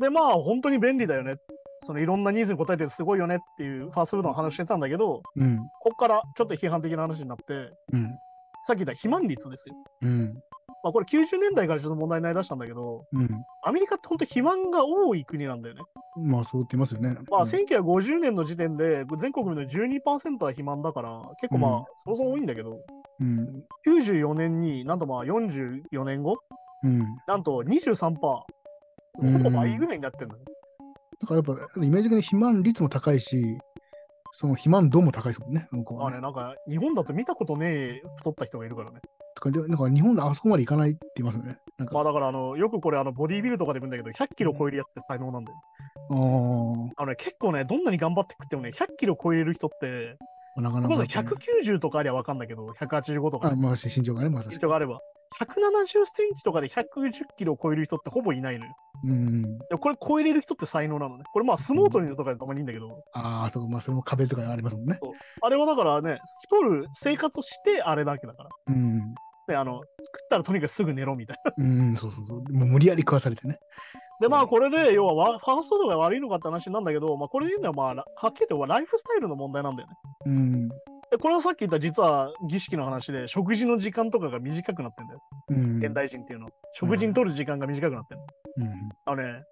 [0.00, 1.36] で、まあ、本当に便利だよね。
[1.84, 5.58] そのいろんなニーズに応えてすごいよねっていうファーストフードの話してたんだけど、うん。
[5.80, 8.18] ここからちょっと批判的な話になって、うん。
[8.66, 9.74] さっき言った肥満率ですよ。
[10.02, 10.34] うん。
[10.82, 13.28] まあ、これ90年代からちょっと問題になりだしたんだけど、うん。
[13.62, 15.82] アメリカって本当肥満が多い国なんだよね。
[16.16, 17.16] まあ、そうってますよね。
[17.30, 22.78] まあ、うん1950年の時点で全国民の12%は肥満だから、結構まあ、うんそもそも多いんだけど、
[23.20, 23.64] うん。
[23.86, 26.36] 94年になんとまあ44年後、
[26.82, 27.04] うん。
[27.26, 28.44] なんと23%、ほ
[29.20, 30.44] ぼ倍ぐらいになってるのよ。
[31.20, 33.58] だからやっぱ、イメージ的に肥満率も高いし、
[34.38, 35.66] その肥満度も高いですもんね。
[35.70, 39.00] 向こうはねまあね、なんか日本だと見たことねえ太った人がいるからね。
[39.34, 41.56] とかでなんか日本であそこまでいかないって言いますよね。
[41.78, 45.56] なんか、まあだからあの、よくこれあのボディービルとかでも言うんだけど、100キロ超えるやつって才能なんだよ。
[46.10, 50.18] あのね、結構ね、どんなに頑張って食ってもね、100キロ超えれる人って、
[50.60, 51.04] なかなか、ね。
[51.04, 55.00] 190とかありゃわかんないけど、185とかあ、まあ、身長がね、まあ、身長があれば、
[55.40, 58.72] 170センチとかで110キロを超える人ってほぼいないのよ。
[59.04, 59.12] に。
[59.12, 59.58] うん。
[59.80, 61.24] これ超えれる人って才能なのね。
[61.32, 64.98] これまあ相撲取りのとかでたまにいいんだけど、ああ、そうか、まあ、それも壁とかありますもんね。
[65.42, 68.50] あれはだからね、太る生活をしてあれだけだから。
[68.68, 69.14] うん。
[69.46, 69.82] で、あの、食っ
[70.30, 71.52] たらとにかくすぐ寝ろみたいな。
[71.58, 72.52] うん、そうそうそう。
[72.52, 73.58] もう無理やり食わされてね。
[74.20, 79.94] で、まあこれで、要はわファースト度が悪いのかって話なんだけど、まあこれで言うのはまあ、はっきり言ってライフスタイルの問題なんだよね。
[80.26, 80.68] うん。
[81.10, 85.20] で、これはさっき言った実は儀式の話で、食事の時間とかが短くなってんだよ。
[85.50, 85.78] うん。
[85.78, 86.50] 現代人っていうのは。
[86.74, 88.24] 食事に取る時間が短くなってんの。
[88.56, 88.88] うん。
[89.06, 89.42] あのね、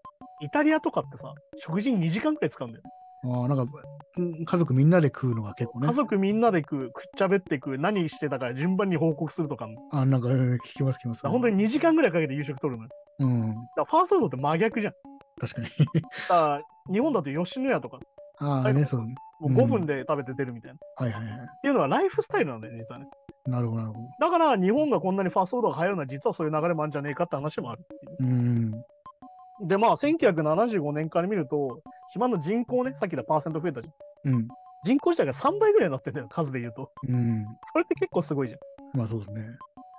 [0.42, 2.90] イタリアとかってさ、食事に2時間くらい使うんだよね。
[3.26, 3.72] ああ、なんか、
[4.16, 5.88] うん家族みんなで食うのが結構ね。
[5.88, 11.22] 家族みんなで食う、食っちゃべって食う、何してたか順番に報告するとかあなんか、うん聞きます、聞きます。
[11.24, 12.90] ら本当に2時間ぐらいかけて夕食取るのよ。
[13.20, 13.54] だうん。
[13.54, 14.92] からファーストフードって真逆じゃん。
[15.40, 15.66] 確かに。
[15.68, 17.98] だから日本だと吉野家とか、
[18.40, 19.14] ああね、そうね。
[19.40, 20.76] もう5分で食べて出るみたいな。
[20.76, 21.48] っはいはいはい。
[21.62, 23.06] ていうのはライフスタイルなんだよ、実はね。
[23.46, 24.08] なるほど、なるほど。
[24.20, 28.84] だから日本がこんなにファストフードが流行るのは実はそういう流れもあるんじゃねえかって話もあるっていううん。
[29.68, 31.80] で、まあ、1975年から見ると、
[32.12, 34.34] 島の人口ね、さっき言ったパーセント増えたじゃん。
[34.34, 34.48] うん。
[34.84, 36.90] 人口自体が3倍ぐらいになってんだよ、数で言うと。
[37.08, 37.44] うん。
[37.72, 38.98] それって結構すごいじゃん。
[38.98, 39.42] まあそうですね。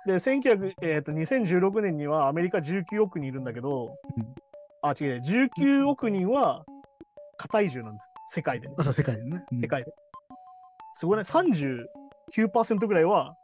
[0.06, 4.34] で、1900えー、と2016年にはアメリカ19億人いるんだけど、うん
[4.82, 6.64] あ、違うね、19億人は
[7.38, 8.08] 過体重なんです。
[8.28, 8.74] 世界でね。
[8.78, 9.44] あ、そう世界でね。
[9.52, 9.92] うん世界で。
[10.94, 13.36] すごいね、39%ぐらいは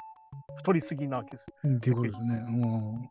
[0.56, 1.46] 太りすぎなわけです。
[1.64, 2.34] うんっていうことですね。
[2.34, 3.08] うん。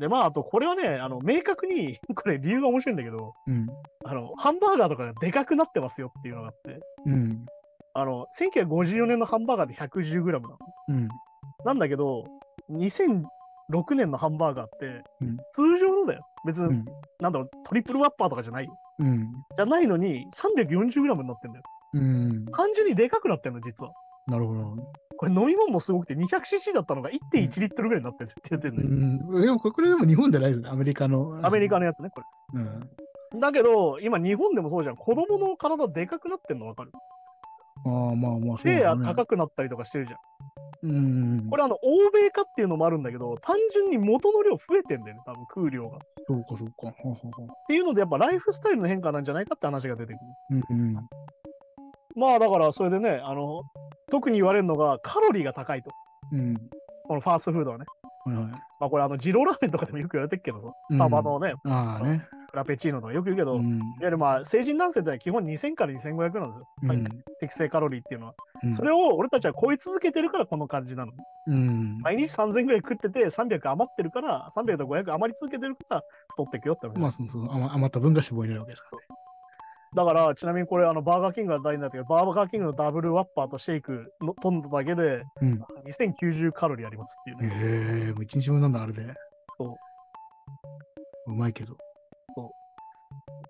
[0.00, 3.68] で、まあ、あと、これはね、あの明確に、 これ理由が面白いんだけど、うん。
[4.04, 7.44] あの、ハンバーガーとかがでかくなってますよっていうのがあって、うん。
[7.92, 10.58] あの、1954年のハンバーガーで 110g なの。
[10.88, 11.08] うん。
[11.66, 12.24] なんだけど、
[12.70, 16.26] 2006年のハンバーガーってうん、通常のだよ。
[16.46, 16.84] 別に、うん。
[17.20, 18.74] なんだろう、トリプルワッパーとかじゃないよ。
[19.00, 19.32] うん。
[19.56, 21.64] じゃないのに、340g になってんだよ。
[21.94, 22.44] うん。
[22.52, 23.92] 単純にでかくなってんの、実は。
[24.26, 24.76] なるほど。
[25.16, 28.88] これ飲み物もすごくて 200cc だったのが1.1リットルぐらいになってるって言ってるんだよ。
[28.88, 29.42] うん。
[29.42, 30.68] でもこれでも日本じゃないですね。
[30.70, 31.40] アメリカの。
[31.42, 32.22] アメリカのやつね、こ
[32.54, 32.80] うん。
[33.34, 33.40] れ。
[33.40, 34.96] だけど、今日本でもそうじゃん。
[34.96, 36.92] 子供の体でかくなってんの分かる
[37.86, 39.04] ああ、まあまあ、そう背やだね。
[39.04, 40.20] 高くなったりとかしてるじゃん。
[40.82, 41.46] うん。
[41.50, 45.96] これあの、欧米化っていうのもあるんだけど、単純に元の量増えてんだよね、多分食う量が。
[45.98, 46.86] っそうか、そうか。
[46.86, 50.18] はははていうので、やっぱライフスタイルの変化なんじゃないかって話が出てく
[50.52, 50.64] る。
[50.70, 51.08] うんうん。
[52.16, 53.62] まあだから、それでね、あの、
[54.10, 55.90] 特に言われるのがカロリーが高いと。
[56.32, 56.56] うん。
[57.06, 57.84] このファーストフードはね。
[58.24, 58.44] はいはい。
[58.46, 62.26] まあこれ、あの、ジローラーメンとかでもよく言われてるけどさ、スタバのね、ああね。
[62.50, 63.80] フラペチーノとかよく言うけど、いわうん。
[64.00, 66.66] ゆるまあ、成人男性って基本2000から2500なんですよ。
[66.82, 67.04] うん。
[67.40, 68.34] 適正カロリーっていうのは。
[68.62, 71.12] うんそれを俺たちは超え続けてるからこの感じなの。
[71.46, 71.98] うん。
[72.02, 76.98] 毎日3000ぐらい食ってて300余ってるから、300と500余り続けてるから太ってくよって話。
[76.98, 77.44] まあ、そうそう。
[77.50, 79.06] 余余った分が脂肪になるわけですからね。
[79.92, 85.60] だから、ちなみにこれ、あのバーガーキングが大事なんだけど、バーガーキングのダブルワッパーとシェイクの飛んだだけでうん。
[85.86, 87.48] 2090カロリーありますっていうね。
[87.48, 89.14] へえ、もう一日分なんだ、あれで。
[89.58, 89.64] そ
[91.26, 91.32] う。
[91.32, 91.76] うまいけど。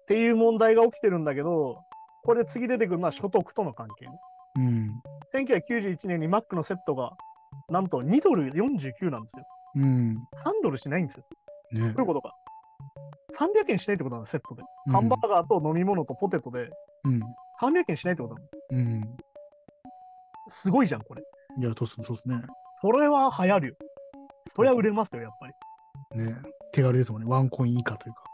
[0.02, 1.82] っていう問題が起きてるんだけど、
[2.24, 4.12] これで次出てくるのは所得との関係ね。
[4.56, 5.02] うん。
[5.34, 7.12] 1991年にマックのセットが、
[7.68, 9.46] なんと2ドル49なんですよ。
[9.76, 10.18] うん。
[10.44, 11.24] 3ドルしないんですよ。
[11.72, 12.34] ねどういうことか。
[13.38, 14.62] 300円しないってことなんだ、セットで。
[14.90, 16.70] ハンバーガーと飲み物とポテトで
[17.04, 17.20] うん。
[17.60, 18.46] 300円しないってことなの。
[18.70, 19.16] うん。
[20.48, 21.22] すごいじゃん、これ。
[21.58, 22.40] いや、そうっすそうですね。
[22.80, 23.74] それは流行るよ。
[24.54, 25.46] それは売れますよ、やっぱ
[26.16, 26.24] り。
[26.24, 26.36] ね。
[26.72, 27.28] 手軽ですもんね。
[27.28, 28.24] ワンコイン以下というか。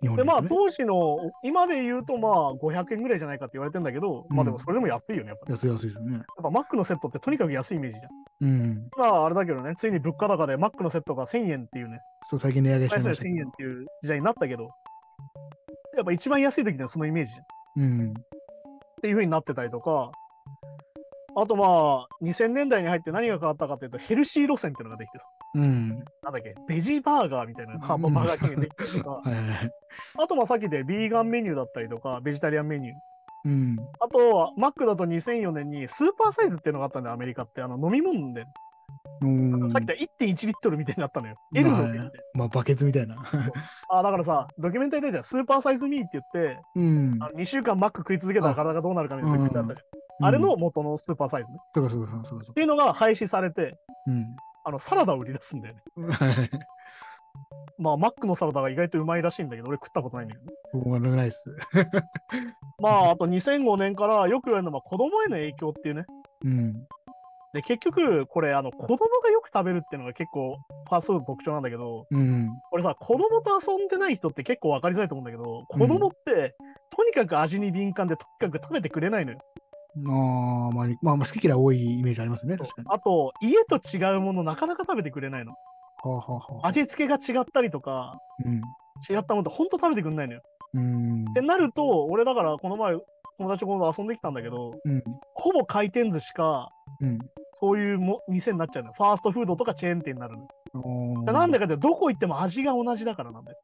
[0.00, 5.52] 日本で、まあ、ね当時の、今で言うと、まあ、500円ぐらいじゃないかって言われてんだけど、まあでもそれでも安いよね、やっぱり。
[5.52, 6.12] 安い安いですよね。
[6.12, 8.10] やっぱマックのセットってとにかく安いイメージじゃん。
[8.40, 8.88] うん。
[8.96, 14.70] まあ、あれだけどね、ついに物価高でマックのセットが1000円っていうね、そう、最近値上げし最初は1000ましたけど円っていう時代になったけど、
[15.96, 17.82] やっぱ一番安い時にはそのイメージじゃん。
[17.82, 18.10] うん。
[18.10, 18.14] っ
[19.00, 20.12] ていう風になってたりとか、
[21.36, 25.24] あとまあ、2000年代に入って何が変わったかというと、ヘルシー路線っていうのができてさ、
[25.58, 25.88] うん。
[26.22, 29.70] なんだっけ、ベジバーガーみたいなハンバーガーキングができたりとか、はいはいはい。
[30.18, 32.94] あとまあさっきでビーガンメニューだったりとか、ベジタリアンメニュー。
[33.44, 33.76] うん。
[34.00, 37.62] あとは、マックだと2004年にスーパーサイズっていうのがあったんだよ、アメリカって。
[37.62, 38.44] あの飲み物で、
[39.20, 39.72] うん。
[39.72, 41.36] さっき言った1.1リットルみたいになったのよ。
[41.54, 42.10] L の上で。
[42.34, 43.16] まあ、バケツみたいな。
[43.90, 47.18] あ、だからさ、ドキュメンタリーでじゃん、スーパーサイズミーって言って、うん。
[47.20, 51.58] あの2週間マック食い続けたら体がどうなるかみたいなドキュメンタリーあったじゃんうんあれの、元のスーパーサイズね。
[51.74, 54.10] そうかそうかそうっていうのが廃止されて、う。
[54.68, 55.80] あのサラダを売り出すんだよね。
[57.78, 60.56] まあ、マックのサラダが意外とうまいらしいんだけど、俺食ったことないんだけどね。
[60.74, 61.56] 僕はないです。
[62.82, 66.04] まあ、あと2005年からよく言われるのは子供への影響っていうね。
[66.44, 66.86] うん。
[67.54, 72.50] で、結局、これ、あの、子供がよく食べるっていうのが結構、ファーストフードの特徴なんだけど、うん。
[72.72, 76.56] 俺さ、子供と遊んでない人って結構分かりづらいと思うんだけど、子供って、
[76.90, 79.38] とにかく味に敏感で、とにかく食べてくれないのよ。
[80.06, 82.56] ああ、まあ、まあ、まあ、好き嫌い多いイメージありますね。
[82.56, 82.88] 確かに。
[82.90, 85.52] あと、家と違うものなかなか食べてくれないの。
[85.52, 85.56] は
[86.04, 88.56] あ、はあはあ、味付けが違ったりとか、うん。
[89.08, 90.42] 違ったものってほんと食べてくれないのよ。
[90.74, 92.94] うんってなると、俺だからこの前、
[93.38, 95.02] 友達とこの遊んできたんだけど、うん。
[95.34, 96.68] ほぼ回転寿司か、
[97.00, 97.18] うん。
[97.60, 98.94] そういうも店になっちゃうのよ。
[98.96, 100.36] ファーストフードとかチェーン店になる
[100.74, 103.58] のなんでかってどこ行っても味が同じだからなんだよ。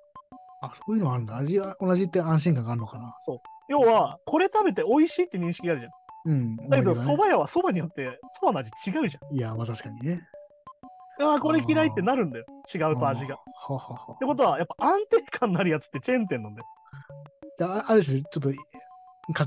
[0.63, 1.37] あ、そういうのあるんだ。
[1.37, 3.17] 味が同じって安心感があるのかな。
[3.69, 5.93] 要は、これ食べて美味しいって認識があるじゃん。
[6.25, 6.57] うん。
[6.57, 10.21] だけど、思い出がね蕎麦屋は蕎麦によって蕎麦の味違うじいや、まあ確かにね。
[11.21, 11.29] ゃん。
[11.29, 12.47] ああ、これ嫌いってなるんだよ。
[12.75, 13.37] 違うと味が。
[13.37, 16.67] はあはあはあてことは、やっぱ安定感のあるやつってチェーン店なんだよ。
[17.57, 18.57] じゃあ、ある種、ちょっと家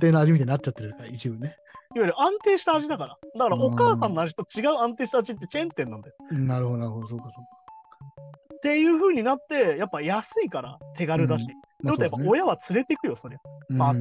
[0.01, 1.55] 庭の味みたいになっちゃってるから、一部ね。
[1.95, 3.17] いわゆる安定した味だから。
[3.37, 6.15] だから、うんお母さんの味と違う安定した味ってチェーン店なんだよ。
[6.31, 7.49] なるほど、なるほど、そうか、そうか。
[8.55, 11.45] っていう風になって、やっぱ安いから、手軽だし。
[11.45, 13.39] まあっとやっ親は連れてくよ、そりゃ。
[13.69, 13.99] うんまあで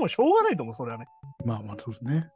[0.00, 1.06] もしょうがないと思う、それはね。
[1.44, 2.28] まあまあ、そうですね。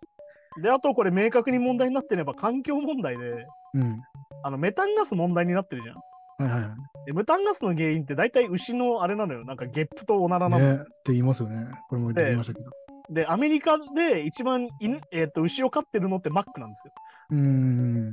[0.63, 4.01] で、あとこれ明確に問題になってれば環境問題で、うん。
[4.43, 5.97] あのメタンガス問題になってるじゃん。
[6.51, 9.45] はいはいはでメタンガスの原因って大体牛のあれなのよ。
[9.45, 10.65] なんかゲップとおならなの。
[10.65, 11.71] ねって言いますよね。
[11.89, 12.71] これも言いましたけど。
[13.11, 16.93] で、アメリカで一番犬、えー、と牛を飼ってるのってマックなんですよ。
[17.31, 18.11] うーん。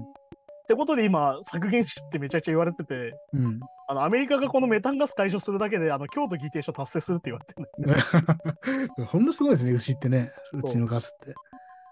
[0.69, 3.59] ってことで今、削減しってめちゃくちゃ言われてて、うん。
[3.87, 7.97] あのアメリカがこのメタンガス解消するだけで、あの京都議定書達成するって言われて
[8.85, 10.31] るの ほんのすごいですね、牛ってね。
[10.53, 11.33] うちのガスって。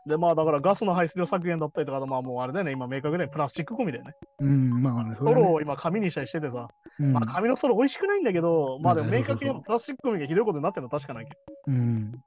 [0.06, 4.13] で、まあだからガスの排出量削減だったりとか、まあもうあれだよね、今明確でプラスチックゴミだよね。
[4.42, 6.68] うん、まあね、そストれはねローを今紙にしたりしててさ、
[7.00, 11.32] うんまあ紙のストロー美味しくないんだけど、まあでもうん明確にプラスチックゴミがひどいことになってるのは確かないけ
[11.66, 12.12] うん。
[12.12, 12.20] ど。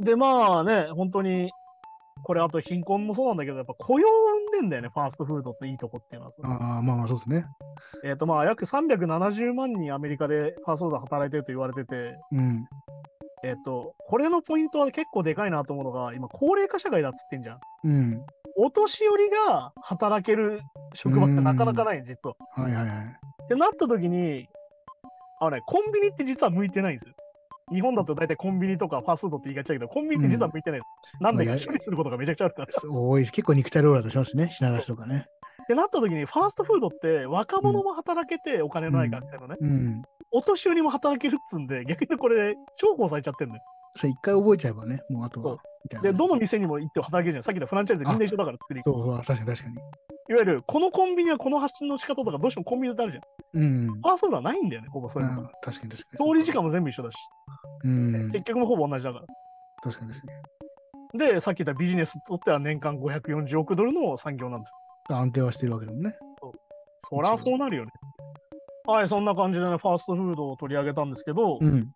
[0.00, 1.50] で、まあね、本当に、
[2.22, 4.06] これあと貧困もそうなんだけど、やっぱ雇用
[4.60, 6.38] んだよね、ファーストフードっていいとこっていうのはさ。
[6.44, 7.46] ああ、まあまあ、そうですね。
[8.04, 12.66] えっ、とまあ約370万人アメリカでファーストフードで働いてると言われてて、うん。
[13.44, 17.60] えっ、と、これのポイントは結構でかいなと思うのが、今高齢化社会だっつってんじゃん。
[17.84, 18.26] うん。
[18.56, 20.60] お年寄りが働ける
[20.92, 22.34] 職場ってなかなかない、実は。
[22.50, 23.18] はいはいはい。
[23.44, 24.48] ってなった時に、
[25.40, 27.14] あのね、コンビニって実は向いてないんですよ。
[27.72, 31.22] 日本だと大体コンビニとかファーストフードって言いがちだけど、コンビニって実は向いてないです。
[31.22, 32.66] なんで処理することがめちゃくちゃあるから。
[32.66, 35.26] っ多い結構肉体労働だとしますね、品出しとかね。
[35.68, 40.02] てなった時に、ファーストフードって若者も働けてお金のない学生のね、うん。
[40.30, 43.62] お年寄りも働けるっつうんで、逆にこれ、重宝されちゃってるのよ。
[43.94, 45.52] それ一回覚えちゃえばね、もうあとそう
[45.96, 46.02] は。
[46.02, 47.42] で、どの店にも行って働けるじゃん。
[47.42, 48.80] さっき言ったフランチャイズみんな一緒だから作り。
[48.80, 49.76] いそうそう、確かに確かに。
[49.76, 53.62] わゆる、このコンビニはこの発信の仕方とか、どうしてもコンビニであるじゃん。
[53.62, 53.86] うん。
[53.86, 56.18] ファーストはないんだよね、ほぼそういうの確かに確かに。
[56.18, 57.16] 調理時間も全部一緒だし、
[57.84, 58.30] うん。
[58.30, 59.24] 接客もほぼ同じだから。
[59.82, 60.32] 確かに確か
[61.14, 61.18] に。
[61.18, 64.72] で、さっき言ったビジネスにとっては年間540億ドルの産業なんです。
[65.10, 66.14] 安定はしてるわけだもんね。
[67.10, 67.90] そりゃそうなるよね。
[68.86, 71.90] はい、そんな感じでね、ファーストフードを取り上げたんですけど、いうん。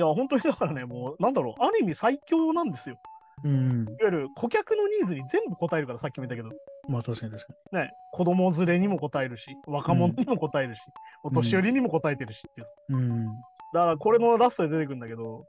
[0.00, 2.96] や、本当にだからね、もう、なんだろう、ある意味最強なんですよ。
[3.44, 3.84] うん。
[3.84, 6.54] いわゆる顧客のニーズに全部応えるから、さっきも言ったけど、
[6.88, 10.80] まあ確かに確かね、子供連れにも応えるし、若者にも応えるし、
[11.24, 13.00] お年寄りにも応えてるしっていう。
[13.00, 13.08] に。
[13.08, 13.26] うん。
[13.72, 15.44] だから、これのラストで出てくるんだけど、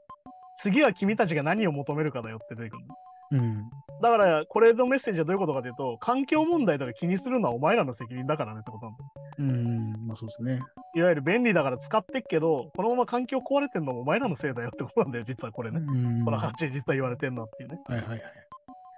[0.56, 2.94] 次は君たちが何を求めるかだよって出てくるの。
[3.32, 3.70] うん。
[4.02, 8.98] だから、これのメッセージはどういうことかというと、環境問題とか気にするのはお前らの責任だからねってことなんだ。
[9.38, 10.06] うん。
[10.06, 10.60] まあそうですね。
[10.94, 15.80] いわゆる便利だから使ってっけど、このまま環境壊れてんのもお前らのせいだよってことなんだよ、実はこれね。
[15.80, 16.24] うん。
[16.24, 18.22] このはい話で実は言われてんなっていうね、はいはい。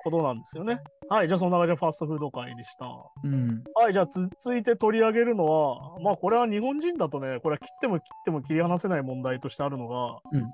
[0.05, 0.81] ことなんですよね。
[1.09, 2.87] はい、じゃあそんな感じでファーストフード会でした。
[3.25, 3.65] うん。
[3.75, 10.49] はい、じゃあつ続いて取り上げるのは、まあこれは日本人だとね、これは切っても切っても切り離せない問題としてあるのが、うんま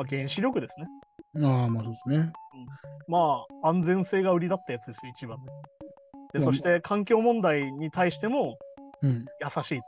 [0.00, 0.86] あ、原子力ですね。
[1.44, 2.32] ああ、まあそうですね。
[3.08, 5.46] まあ安全性が売りだったやつですよ、一番ね。
[6.32, 8.56] で、まあそして環境問題に対しても
[9.02, 9.24] うん。
[9.40, 9.80] 優しい。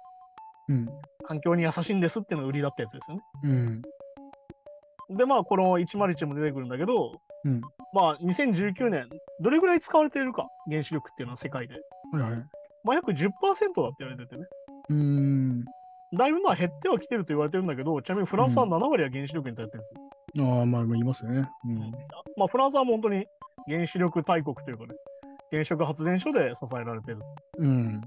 [0.68, 0.88] うん。
[1.27, 3.22] 環境に優しいんですっていうのが売りだったやつですよね。
[5.11, 5.16] うん。
[5.16, 7.61] で、まあ、この101も出てくるんだけど、うん。
[7.92, 9.09] まあ、2019年、
[9.40, 11.74] どれぐらい使われているか、原子力っていうのは世界で。
[12.12, 12.33] はいはい。
[12.85, 14.46] まあ、約10%だって言われててね。
[14.90, 15.64] うん。
[16.16, 19.88] だいぶまあ減ってはきてると言われてるんだけど、ちなみにフランスは7割は原子力に頼ってるんで
[20.35, 20.48] すよ。
[20.59, 21.48] ああ、まあ、まあ言いますよね。
[21.64, 21.92] うん。
[22.37, 23.27] まあ、フランスはもう本当に
[23.68, 24.94] 原子力大国というかね、
[25.50, 27.18] 原子力発電所で支えられてる。
[27.59, 28.00] うん。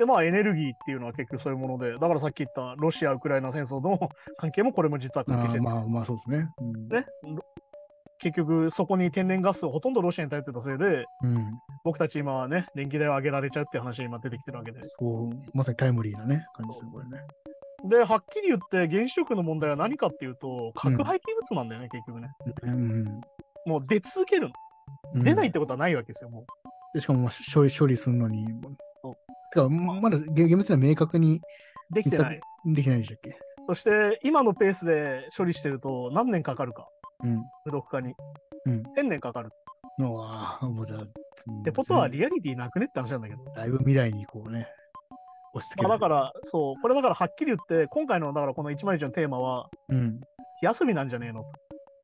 [0.00, 4.08] で、まあ、エネルギーっていうのは結局そういうもので、だからさっき言ったロシア・ウクライナ戦争の
[4.38, 5.62] 関係もこれも実は関係してる。
[5.62, 6.48] まあまあそうですね。
[6.58, 6.88] うん。
[6.88, 7.44] ね、ロ
[8.18, 11.52] 結局、そこに天然ガスをほとんどロシアに頼ってたせいで、うん。
[11.84, 14.80] 僕たち今はね、電気代を上げられちゃうっていう話が今出てきてるわけで。
[14.82, 17.22] そう、まさにタイムリーなね、感じですね、これね。
[17.84, 22.30] で、はっきり言って原子力の問題は何かっていうと、核廃棄物なんだよね、結局ね。
[22.62, 23.20] うん。
[23.66, 24.48] もう出続けるの。
[24.48, 26.44] うん出ないってことはないわけですよ、もう。
[26.94, 28.46] でしかも、まあ、処理、処理するのに。
[29.52, 31.40] てか、まだ厳厳密には明確に
[31.90, 32.40] できてない。
[32.66, 33.36] できないでしたっけ？
[33.66, 36.88] そして、今のペースで処理してると何年かかるか、
[37.22, 37.44] うん。
[37.64, 38.14] 無毒化に。
[38.66, 39.50] うん1000年かかる。
[39.98, 41.06] のは、もうじゃあ、っ
[41.64, 43.44] てことはリアリティなくねって話なんだけど。
[43.52, 44.66] だいぶ未来にこうね、
[45.52, 46.00] 押し付けまあ、る。
[46.00, 50.20] だから、そう、これだからはっきり言って、今回のだからこの101のテーマは、うん。
[50.60, 51.52] 火遊びなんじゃねえのと。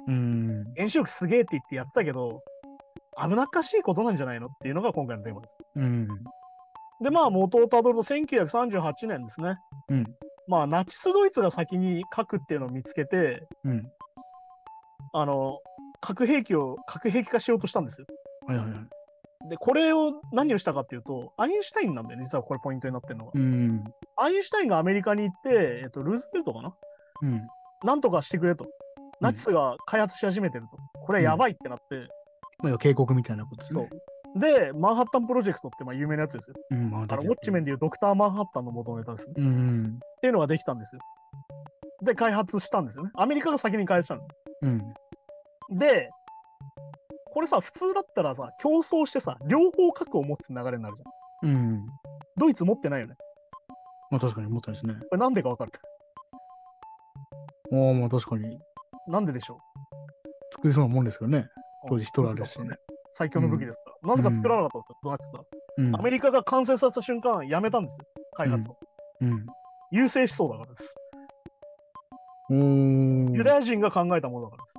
[0.08, 0.64] うん。
[0.76, 2.42] 原子力すげえって言ってやってたけど、
[3.22, 5.56] 危なっかしいことなんじゃないのっていうのが今回のテーマです。
[5.76, 6.08] うん。
[7.02, 9.58] で、まあ、元をたどると1938年ですね。
[9.88, 10.06] うん。
[10.48, 13.82] まあ、ナチス・ドイツが先に核っていうのを見つけて、うん。
[15.12, 15.58] あの、
[16.00, 18.06] 核兵器を核兵器化しようとしたんですよ。
[18.46, 19.48] はいはいはい。
[19.48, 23.32] で、これを何をしたかっていうと、アインシュタインなんだよね、実はこれポイントになってるのが。
[23.34, 23.84] うん。
[24.16, 26.74] アインシュタインがアメリカに行って、えっと、ルーズベルトかな？
[27.22, 27.46] うん。
[27.84, 28.66] なんとかしてくれと。
[29.20, 31.00] ナチスが開発し始めてると。
[31.00, 32.08] これやばいってなって、
[32.58, 33.88] まあ、警告みたいなことですね。
[34.38, 36.56] で、マンハッタンプロジェクトってまあ有名なやつですよ。
[36.70, 39.34] うん、まあ、あのウォッチメンでいうドクター・マンハッタンの元ネタですね。
[39.38, 39.98] うんうん。
[40.02, 41.00] っていうのができたんですよ。
[42.02, 43.10] で、開発したんですよね。
[43.14, 44.28] アメリカが先に開発したの。
[44.62, 45.78] うん。
[45.78, 46.10] で、
[47.32, 51.50] これさ、普通だったらさ、競争してさ、両方核を持つ流れになるじゃん。
[51.50, 51.86] うん。
[52.36, 53.14] ドイツ持ってないよね。
[54.10, 54.94] まあ確かに思ったんですね。
[54.94, 55.72] これなんでかわかる？
[57.72, 58.58] ああ、まあ確かに
[59.08, 59.58] なんででしょ
[60.52, 61.38] 作りそうなもんですよね。
[61.38, 62.76] う当時ヒトラーですしね。
[63.10, 63.82] 最強の武器です。
[64.02, 65.44] なぜか作らなかったんですよ、ドナチスは。
[65.78, 65.96] うん。
[65.96, 68.76] アメリカが完成させた瞬間、やめたんですよ、開発を。
[69.20, 69.46] うん。
[69.90, 70.94] 優勢思想だからです。
[72.50, 73.32] うーん。
[73.32, 74.74] ユダヤ人が考えたものだからです。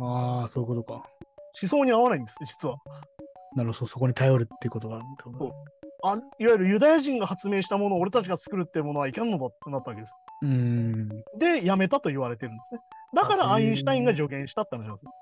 [0.00, 0.94] ああ、そういうことか。
[1.60, 2.76] 思想に合わないんです、実は。
[3.54, 5.54] なるほど、そこに頼るっていうことがあるってこと
[6.06, 10.12] あいわゆるユダヤ人が発明したものを俺たちが作るっていうものはいかんのだってなったわけです。
[10.42, 11.08] うーん。
[11.38, 12.80] で、やめたと言われてるんですね。
[13.14, 15.12] だからあアインシュタインが助言したって話なんですよ。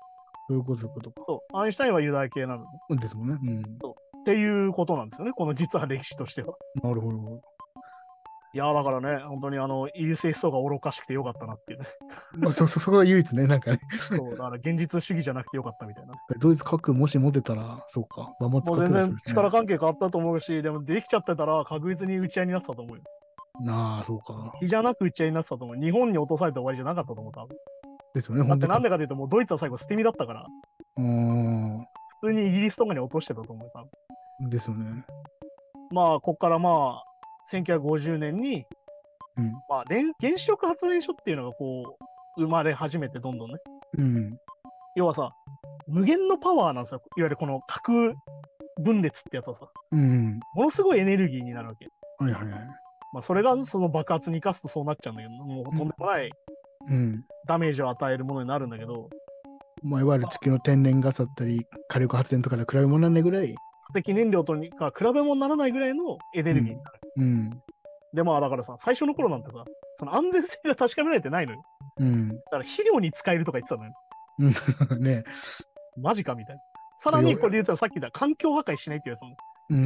[0.47, 1.23] そういうこと、そういうことか。
[1.27, 2.97] そうアインシュタインはユダヤ系なので。
[2.97, 3.37] ですもんね。
[3.41, 3.61] うん。
[3.61, 6.55] っていうことなんですよね、この実は歴史としては。
[6.81, 7.41] なるほど。
[8.55, 11.87] いやーだからね、本当にあの、優勢思想が愚かしくてよかったなっていうね。
[12.33, 13.79] まあ、そ、そ、そこが唯一ね、なんかね、
[14.15, 16.13] そう、だから現実主義じゃなくてよかったみたいな。
[16.37, 23.03] ドイツ核もし持ってたら、そうか、バンバン使もう全然ってたりするしね力関係変わったと思うし、でもできちゃってたら確実に打ち合いになってたと思うよ。
[23.59, 24.53] なあ、そうか。
[24.59, 25.77] 日じゃなく打ち合いになってたと思う。
[25.77, 27.57] 日本に落とされて終わりじゃなかったと思う、多分。
[28.13, 30.47] ですよね、だってなんでかというと、もうドイツは最後捨て身だったから、
[30.97, 31.87] うーん。
[32.19, 33.83] 普通にイギリスとかに落としてたと思う、多
[34.39, 34.49] 分。
[34.49, 35.03] ですよね。
[35.91, 37.03] まあ、こっからまあ、
[37.51, 38.65] 1950年に、
[39.37, 39.51] うん。
[39.67, 41.97] まあ、連原子力発電所っていうのがこ
[42.37, 43.57] う、生まれ始めて、どんどんね。
[43.97, 44.37] うん。
[44.95, 45.33] 要はさ、
[45.87, 47.01] 無限のパワーなんですよ。
[47.17, 48.13] いわゆるこの核
[48.81, 50.39] 分裂ってやつはさ、うん。
[50.55, 51.87] ものすごいエネルギーになるわけ。
[52.19, 52.67] はいはいはい。
[53.13, 56.31] まあ、それがその爆発に生かすとそうなっちゃうんだけど、もうとんでもない
[56.89, 57.23] うん。
[57.47, 59.09] ダメージを与えるものになるんだけど、
[59.83, 63.53] まあ、いわゆる地球の天然ガスだったり、火力発電とかで比べ物にならないぐらい、
[63.93, 66.99] 化石燃料とにか比べ物にならないぐらいのエネルギーになる。
[67.17, 67.61] うん。
[68.13, 69.65] で、まあだからさ、最初の頃なんてさ、
[69.95, 71.63] その安全性が確かめられてないのよ。
[71.97, 72.29] うん。
[72.29, 73.93] だから肥料に使えるとか言ってたのよ。
[74.99, 75.23] ね
[75.97, 76.61] マジかみたいな。
[76.99, 79.37] さらにこれで言ったらさっき言った環境破壊しないっていうやつなのうん。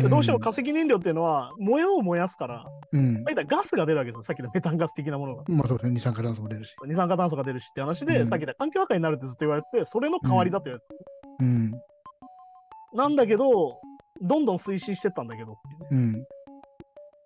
[0.09, 3.23] どうしても化石燃料っていうのは燃えを燃やすから、うん。
[3.23, 4.23] ガスが出るわけですよ。
[4.23, 5.43] さっきのメタンガス的なものが。
[5.47, 6.75] まあそうですね、二酸化炭素も出るし。
[6.85, 11.05] 二酸化炭素が出るしって話で、うんさっき言った環境破壊になるってずっと言われてて、それの代わりだと言われて
[11.39, 11.71] うん。
[12.93, 13.79] なんだけど、
[14.21, 15.57] どんどん推進してったんだけど
[15.91, 16.23] うん。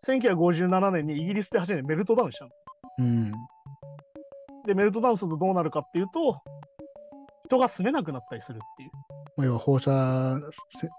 [0.06, 2.52] 1957年にイギリスで初めてメルトダウンしたの。
[3.00, 3.32] うん。
[4.66, 6.42] で、メルトダウンするとどうなるかっていうと、
[7.46, 8.92] 人が住めなくなったりするっていう。
[9.38, 10.40] まあ、要は放射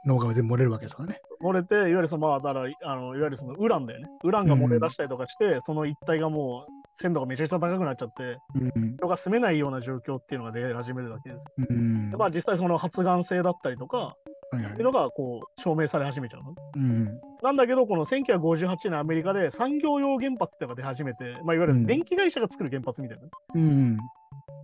[0.06, 1.20] 能が全部漏れるわけですからね。
[1.42, 4.08] 漏れて、いわゆるその、まあ、だから、あのいわゆるそのウランだよね。
[4.24, 8.96] ウランが漏れ出したりとかして、その一帯がもう鮮度がめちゃくちゃ高くなっちゃって、うん。
[8.96, 11.44] 人が住めないような状況っていうのが出始めるわけです。
[11.68, 12.10] うん。
[12.10, 14.14] でまあ、実際その発がん性だったりとか、
[14.52, 16.54] はいはいっていうのがこう証明され始めちゃうの。
[16.76, 17.20] うん。
[17.42, 23.98] なんだけど、この1958年アメリカで産業用原発っていうのが出始めて、まあ、いわゆる電気会社が作る原発みたいな、うん。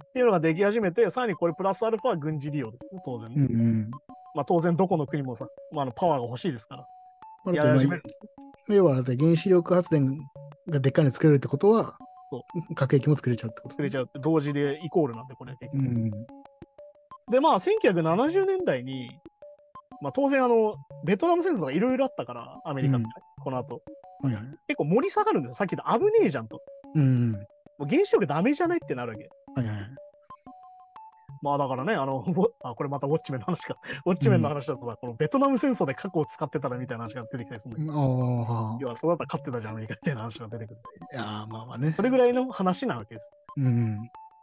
[0.09, 3.35] っていうのができ始めて、さらにこれプラスアルファは軍事利用ですね、当然ね。
[3.37, 3.61] うん。
[3.61, 3.91] うん。
[4.35, 6.87] まあ、当然どこの国もさ、まあ、あのパワーが欲しいですから。
[8.69, 10.19] 要はだって原子力発電
[10.69, 11.97] がでっかいの作れるってことは
[12.31, 12.45] そ、
[12.75, 13.71] 核兵器も作れちゃうってこと？
[13.71, 15.89] 作れちゃうって同時でイコールなんで、これは結局。
[15.89, 16.11] うん。
[17.31, 19.11] で、まあ、1970年代に、
[20.03, 23.83] まあ、当然、あの、ベトナム戦争がいろいろあったから、アメリカって、うんこの後。
[24.21, 24.43] はいはい。
[24.67, 25.55] 結構盛り下がるんですよ。
[25.55, 26.61] さっき言った危ねえじゃんと。
[26.97, 27.33] うん。
[27.33, 27.39] も
[27.81, 29.29] う原子力ダメじゃないってなるわけ。
[29.55, 29.88] はいはい。
[31.43, 32.25] まあだからね、あの、
[32.63, 33.77] あ、これまたウォッチメンの話か。
[34.05, 38.79] ウォッチメンの話だとさ、このベトナム戦争で核を使ってたらみたいな話が出てきたりするんだけど、ああ。
[38.81, 40.81] 要はそうだったら勝ってたじゃん、アメリカみたいな話が出てくる。
[41.13, 42.03] いやーまあまあねそ。
[42.03, 43.31] れぐらいの話なわけです。
[43.57, 43.99] うん。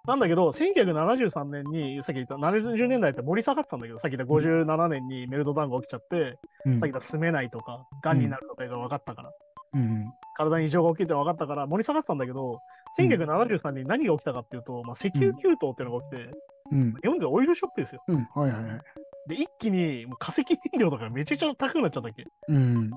[0.07, 9.31] なんだけど、1973年に、さっき言った70年代って盛り下がってたんだけど、さっき言った57年にメルトダウンが起きちゃって、うんさっき言った住めないとか、癌になるとかが分かったから、
[9.73, 10.05] うん。
[10.37, 12.59] 体に異常が起きるって分かったから、盛り下がってたんだけど、
[12.99, 16.31] 1973年に何が起きたかっていうと、まあ、石油急騰っていうのが起きて、
[16.71, 16.93] うん。
[17.01, 18.01] 日本でオイルショックですよ。
[18.07, 18.27] うん。
[18.33, 18.81] はいはいはい。
[19.27, 22.25] で、一気にもう化石燃料とかがめちゃくちゃ高くなっちゃったっけ？
[22.47, 22.91] うん。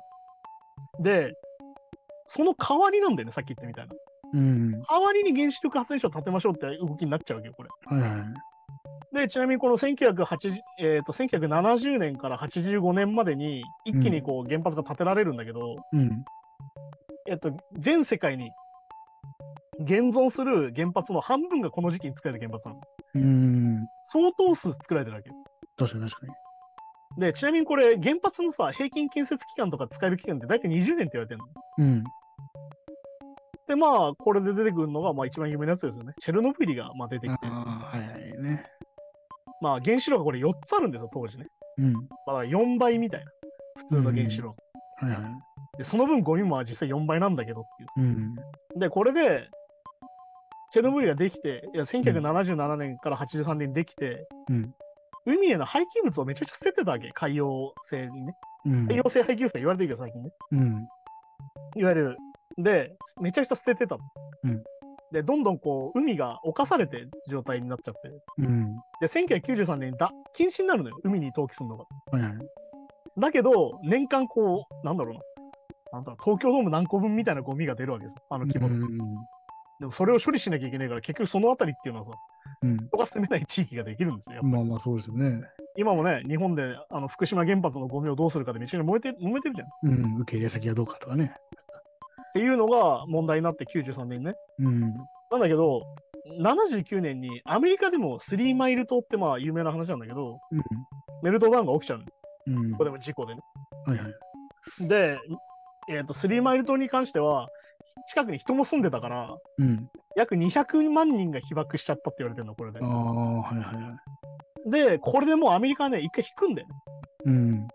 [1.01, 1.33] で、
[2.29, 3.95] その代わりなんだよね、さっき言ったみたいな。
[4.35, 4.73] うん。
[4.73, 7.69] 代わりに原子力発電所を建てましょうって動きになっちゃうわけよ、これ。
[7.87, 8.35] はいはい。
[9.15, 16.25] で、ちなみにこの1980、えー、と1970年から85年までに、一気にこう原発が建てられるんだけど、うん。
[17.27, 18.51] えっと、全世界に
[19.81, 22.81] 現存する原発の半分がこの時期に作られた原発なの。
[23.15, 23.87] うん。
[24.05, 25.37] 相当数作られてるわけよ。
[25.77, 26.33] 確かに確かに。
[27.21, 31.47] で、ちなみにこれ、原発のさ、平均建設期間とか使える期間って大体20年って言われてるの。
[31.79, 32.05] うん。
[33.69, 36.15] で、まあ、これで出てくるのが、まあ、一番有名なやつですよね。
[36.21, 38.65] チェルノブイリがまあ出てきて、ああ、はいはいね。
[39.61, 41.47] まあ、原子炉がこれ4つあるんですよ、当時ね。
[41.79, 41.93] うん。
[42.27, 43.31] まあ、4倍みたいな。
[43.77, 44.57] 普通の原子炉。
[45.01, 45.79] はいはい。
[45.79, 48.09] で、その分ゴミも実際4倍なんだけどっていう。
[48.09, 48.35] うん。
[48.79, 49.49] で、これで、
[50.71, 54.75] チェルノブイリができて、いや1977年から83年にできて、うん。
[55.27, 58.35] 海への廃棄物をめちゃくちゃ捨ててたわけ、海洋性にね。
[58.67, 58.87] うん。
[58.87, 60.31] 海洋性廃棄物って言われてるけど、最近ね。
[60.53, 60.89] うん。
[61.77, 62.17] いわゆる、
[62.57, 64.01] で、めちゃくちゃ捨ててたの。
[64.45, 64.63] うん
[65.11, 68.11] で、どんどんこう、海が侵されてる状態になっちゃって。
[68.39, 68.77] うん。
[69.01, 71.85] で、1993年にだ禁止になるのよ、海に投棄するのが。
[72.13, 72.33] はいはい。
[73.19, 75.21] だけど、年間こう、なんだろうな。
[75.93, 78.23] なんだろう東京ドーム何個分みたいなゴミが出るわけですよ。
[78.29, 78.75] あの規模で。
[78.75, 79.27] うん。
[79.81, 82.13] でもそれを処理しなきゃいけないから、結局そのあたりっていうのはさ、
[82.63, 82.77] うん。
[82.77, 84.43] 人が住めない地域ができるんですよ。
[84.43, 85.43] まあまあそうですよね。
[85.77, 89.69] 今もね、日本であの福島原発のゴミをどうするかでめちゃくちゃ燃えて燃えてるじゃん。
[89.69, 90.21] っうん。
[90.23, 91.35] 受け入れ先がどうかとかね。
[92.35, 94.35] ていうのが問題になって93年ね。
[94.59, 94.81] うん。
[95.31, 95.83] なんだけど、
[96.41, 100.63] 79年にアメリカでもスリーマイル島ってまあ有名な話なんだけど、うん。
[101.23, 102.05] メルトダウンが起きちゃうの。
[102.61, 102.73] うん。
[102.73, 103.41] ここでも事故でね。
[103.87, 104.89] はいはい。
[104.89, 105.19] で、
[105.89, 107.49] えっ、と、スリーマイル島に関しては、
[108.07, 109.89] 近くに人も住んでたから、うん。
[110.17, 112.85] 約200万人が被爆しちゃったって言われてるの、これであ。
[112.85, 113.97] あ、はいはいは
[114.67, 114.71] い。
[114.71, 116.75] で、これでもうアメリカはね、一回引くんだよね。
[117.25, 117.69] うん。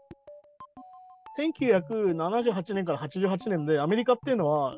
[1.38, 4.76] 1978年から88年で、アメリカっていうのは、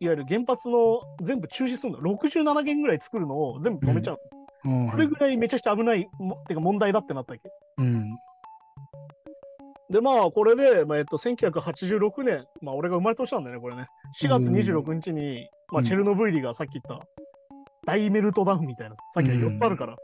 [0.00, 1.98] いわゆる原発の全部中止するの。
[2.00, 4.20] 67件ぐらい作るのを全部止めちゃう。
[4.64, 7.50] ああ、はいこれぐらいめちゃくちゃ危ない、もてか問題だってなったわけ。
[7.78, 8.18] うん。
[9.92, 13.86] で、まあ、これで、まあ、えっと、1986年、まあ、俺が生まれた年なんだよね、これね。
[14.20, 17.06] 4月26日に、まあ、うんチェルノブイリがさっき言った、
[17.86, 19.96] 大メルトダウンみたいな、さっきの4つあるから、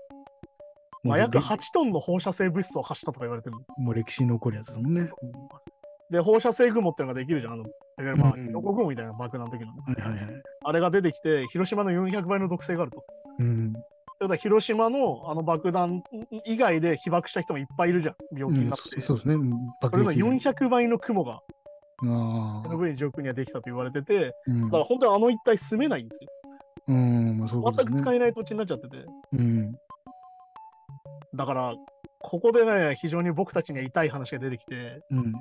[1.05, 3.63] まあ、約れ8トンの放射性物質を発したとか言われてるの。
[3.79, 5.09] もう歴史に残るやつですもんね。
[6.11, 7.53] で、放射性雲っていうのができるじゃん。
[7.55, 7.65] あの、
[8.17, 9.83] まあ、うんうん予告雲みたいな爆弾の時のね。
[9.87, 10.43] はいはいはい。
[10.65, 13.05] あれが出てきて、広島の400倍の毒性があると。
[13.39, 13.73] うん。
[14.21, 16.03] ただ、広島のあの爆弾
[16.45, 18.17] 以外で被爆した人もいっぱいいるじゃん。
[18.37, 19.01] 病気うん、になって。
[19.01, 19.35] そそうですね。
[19.35, 19.51] うん
[19.81, 21.41] それの撃400倍の雲が、あ
[22.01, 22.77] チェルノあ。
[22.77, 26.31] ブイリ上空にはできたと言われてて、うんだから本当にあの一帯住めないんですよ。
[26.89, 27.99] うん、まあそういうこと全く。
[28.01, 29.05] 使えない土地になっちゃってて。
[29.33, 29.73] うん。
[31.35, 31.75] だから、
[32.19, 35.33] ここでね、非常に僕たちには痛い話が出てきて、うん。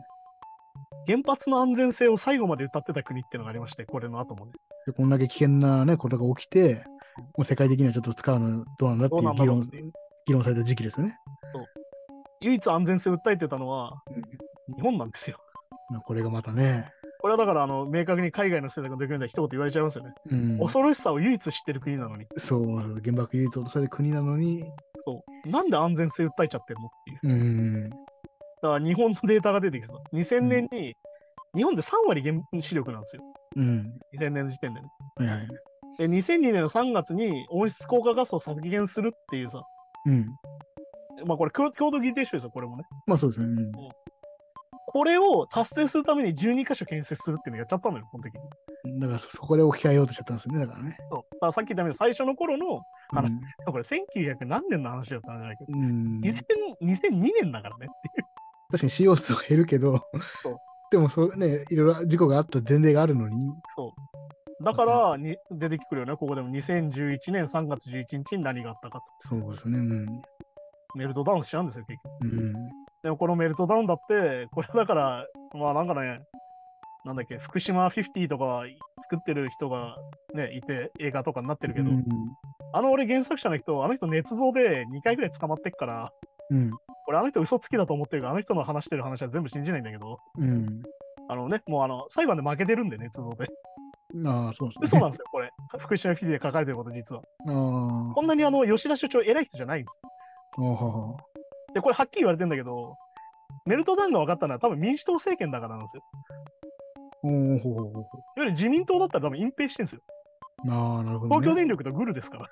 [1.08, 4.52] 原発の安全性を最後まで歌ってた国っていうのがありまして、これの後もね。
[4.86, 6.84] でこんだけ危険なね、ことが起きて、
[7.18, 9.62] もう世界的にはちょっと使うのどうなんだっていう議論
[10.26, 11.18] 議論された時期ですよね。
[12.42, 14.22] 唯一安全性を訴えてたのはうん
[14.76, 15.38] 日本なんですよ。
[15.90, 16.92] まあこれがまたね。
[17.20, 20.14] これはだから、あの、明確に海外の政策のドキュメン一言言われちゃいますよね。
[20.30, 22.28] うん、恐ろしさを唯一知ってる国なのに。
[22.38, 24.64] そう、原爆唯一落とされる国なのに、
[25.04, 25.50] そう。
[25.50, 27.34] なんで安全性訴えちゃってるのっていう。
[27.34, 27.36] う
[27.88, 27.90] ん。
[27.90, 27.96] だ
[28.62, 30.96] から日本のデータが出てきてさ、2000年に、
[31.56, 33.24] 日本で3割原子力なんですよ。
[33.56, 34.00] うん。
[34.20, 34.88] 2000年の時点でね。
[35.16, 35.48] はいはい。
[35.98, 39.64] で、2002年の3月に温室効果ガスを削減するっていうさ、
[40.06, 40.28] うん。
[41.26, 42.84] まあこれ共共同議定書ですよ、これもね。
[43.08, 43.48] まあそうですね。
[44.90, 48.94] これを達成するために12箇所建設するっていうのやっちゃったのよ、この時に。
[48.94, 49.00] うん。
[49.00, 50.60] だからそそこで置き換えようとしちゃったんですよね。
[50.60, 50.98] だからね。
[51.10, 56.44] そうださっき言ったように最初の頃の、あのうんこれ1900何年の話だったんじゃないけど、うん、2000
[56.82, 58.26] 2002年だからねっていう。
[58.72, 60.02] 確かに CO2 は減るけど
[60.92, 63.92] でもそうね、いろいろ事故があった前例があるのに、そう。
[64.64, 69.06] だからに出てくるよね、ここでも2011年3月11日に何があったかと。
[69.20, 69.78] そうですね。
[69.78, 70.22] うん。
[70.96, 72.36] メルトダウンしちゃうんですよ、結局。
[72.36, 72.54] うん。
[73.04, 76.22] でもこのメルトダウンだって、これだから、まあなんかね、
[77.06, 78.64] なんだっけ、福島50とか
[79.04, 79.96] 作ってる人が
[80.34, 82.04] ね、いて、映画とかになってるけど、うん。
[82.74, 86.12] あの俺原作者の人、あの人捏造で2回ぐらい捕まってっから、
[86.50, 86.72] うん。
[87.08, 90.82] 俺あの人嘘つきだと思ってるから、あの人の話してる話は全部信じないんだけど、うん。
[91.30, 93.48] あのね、もうあの、裁判で負けてるんで、捏造で。
[94.26, 94.82] ああ、そうですね。
[94.84, 95.52] 嘘なんですよ、これ。
[95.80, 97.22] 福島50で書かれてること、実は。
[97.46, 100.00] あこんなにあの、吉田所長偉い人じゃないんです。
[100.04, 100.08] あ。
[100.62, 101.18] ああはは
[101.74, 102.98] で、これはっきり言われてんだけど、
[103.66, 106.04] メルトダウンが分かったのは多分民主党政権だからなんですよ。
[107.22, 110.02] ほうほうほいわゆる自民党だったら多分隠蔽してるんですよ。
[110.66, 110.72] う。
[110.72, 111.42] ああ、なるほど、ね。
[111.42, 112.48] 東京電力とグルですから。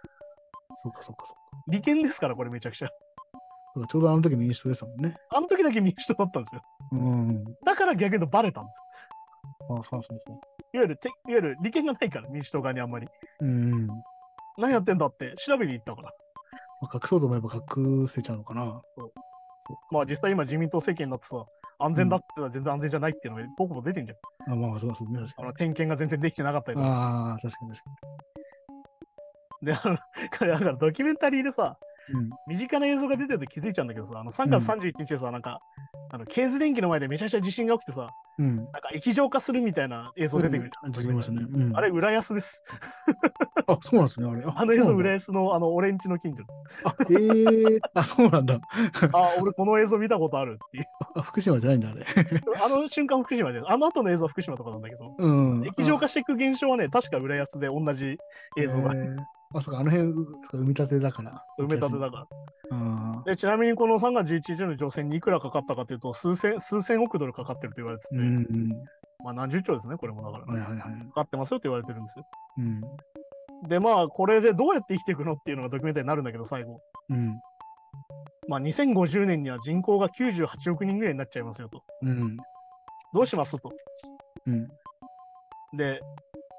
[0.76, 1.72] そうかそうかそうか。
[1.72, 2.90] 利権ですから、これめちゃくちゃ。
[3.88, 5.16] ちょうどあの時民主党でしたもんね。
[5.30, 6.62] あの時だけ民主党だったんですよ。
[6.94, 7.44] うん。
[7.66, 8.78] だから逆にバレたんです
[9.68, 10.04] はははは。
[10.76, 10.84] よ。
[10.84, 13.08] いわゆるて、いわゆる利権がないから、民主党側にあんまり。
[13.42, 13.88] うん。
[14.58, 16.12] 何やってんだって調べに行ったから。
[16.82, 18.82] まあ、隠そうと思えば隠せちゃうのかな。
[19.92, 21.46] まあ実際今自民党政権になってさ、
[21.80, 24.54] 安全だって言ったら全然安全じゃないっていうのが僕も出てんじゃん。
[24.54, 25.20] あまあ、そうですね。
[25.20, 26.90] 確かにあの点検が全然できてなかったりとか。
[26.90, 27.92] ああ、確かに確か
[29.64, 29.98] で、あの、
[30.38, 31.78] これだからドキュメンタリーでさ、
[32.10, 32.20] に。
[32.20, 32.30] うん。
[32.48, 35.60] 身近な映像が出てると気づいちゃうんだけどさ、あの3月31日でさ、なんか、
[36.12, 38.56] あの、ケーズ電機の前でめちゃくちゃ地震が起きてさ、うん。
[38.58, 40.92] なんか液状化するみたいな映像出てくるじゃん。
[40.92, 41.46] 出てきましたね。
[41.50, 41.76] うん。
[41.76, 42.64] あれ、浦安です。
[43.68, 44.44] あ、そうなんですね、あれ。
[44.46, 45.16] あの映像、浦れ。
[45.16, 46.44] 安のあの俺んちの近所。
[46.84, 48.60] あ、ええあ、そうなんだ。
[49.14, 50.86] あ、俺この映像見たことあるっていう。
[51.16, 52.06] あ、福島じゃないんだ、あれ。
[52.64, 53.66] あの瞬間、福島です。
[53.68, 55.32] あの後の映像は福島とかなんだけど、う
[55.62, 55.66] ん。
[55.66, 58.18] 液状化していく現象はね、確か浦安で同じ
[58.58, 61.46] 映像があるえーあ、そうか、あの辺、う埋め立てだから。
[61.58, 62.28] 埋め立てだから。
[62.72, 68.70] あでちなみにこの3月11日の乗船にいくらかかったかというと、数千数千億ドルかかってると言われてて、うんうん。
[69.24, 71.08] まあ何十兆ですね、これもだから、はいはいはい。
[71.08, 72.26] かかってますよって言われてるんですよ。
[72.60, 72.82] うん。
[73.68, 76.80] で、まあ、これでどうやって生きていくのっていうのがドキュメンタリーになるんだけど、最後。
[77.10, 77.40] うん。
[78.48, 81.82] まあ、2050年には人口が98億人ぐらいになっちゃいますよと。
[82.04, 82.38] うん。
[83.14, 83.72] どうしますと。
[84.46, 84.68] うん。
[85.76, 86.00] で、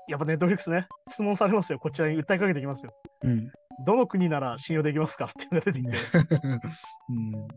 [0.09, 1.79] やっぱネットフリックスね、質問されますよ。
[1.79, 2.93] こちらに訴えかけてきますよ。
[3.23, 3.53] うん。
[3.85, 5.97] どの国なら信用できますかっていうのが出てきて。
[7.11, 7.49] うん。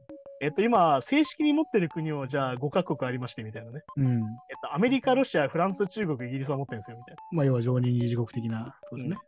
[0.41, 3.84] えっと、今、正式に持ってる国をじゃあ5カ国ありましてみたいなね。
[3.97, 4.07] うん。
[4.07, 4.22] えっ
[4.61, 9.15] と、アメリカ、ロシア、フランス、中国、イギリスは持ってるんですよみたいまあ、要は常任二次国的なことですね。
[9.15, 9.22] な。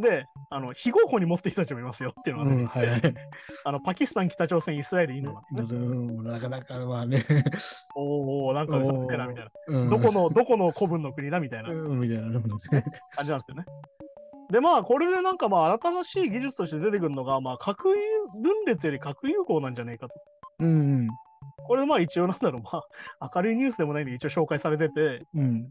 [0.00, 3.00] で、あの非合法に持ってる人たちもいますよっていうのが出うん、はいはい。
[3.64, 5.86] あのパキスタン、北朝鮮、イスラエル、インドなんですね。
[5.86, 7.24] うんなかなか、まあね。
[7.96, 9.50] おーおーなんか嘘くせえなみたいな。
[9.66, 12.26] うんどこの、どこの古文の国だみたいなうん、みたいな。
[12.26, 13.64] うん感じなんですよね。
[14.50, 17.94] で、まあ、これでなんかまあ、新しい技術として出てくるのが、まあ、核融
[18.42, 20.14] 分裂より核融合なんじゃないかと。
[20.60, 21.08] うん。
[21.66, 22.82] これまあ、一応なんだろう、ま
[23.20, 25.68] あ、明るいニュースでもないんで一応紹介されてて、うん。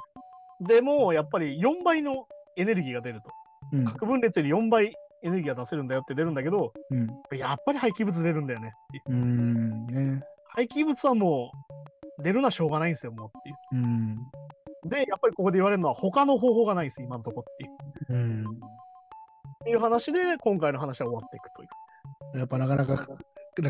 [0.62, 2.28] でも、やっぱり4倍の
[2.58, 3.30] エネルギーが出ると。
[3.74, 3.86] うん。
[3.86, 7.08] 核分裂より4倍エネルギーが出せるんだよって出るんだけど、うん。
[7.38, 9.18] やっぱり廃棄物出るんだよねっていう。
[9.18, 9.88] うん。
[9.88, 10.22] ね。
[10.48, 11.52] 廃棄物はも
[12.20, 13.56] う、出るのはしょうがないんですよ、もうっていう。
[13.74, 14.18] うん。
[14.86, 18.20] で、やっぱりここで言われるのは、他の方法がないんです、今のところっていう。
[18.20, 18.46] うん。
[18.46, 18.46] っ
[19.66, 21.66] ていう話で、今回の話は終わっていくとい
[22.36, 22.40] う。
[22.40, 23.08] やっぱなかなか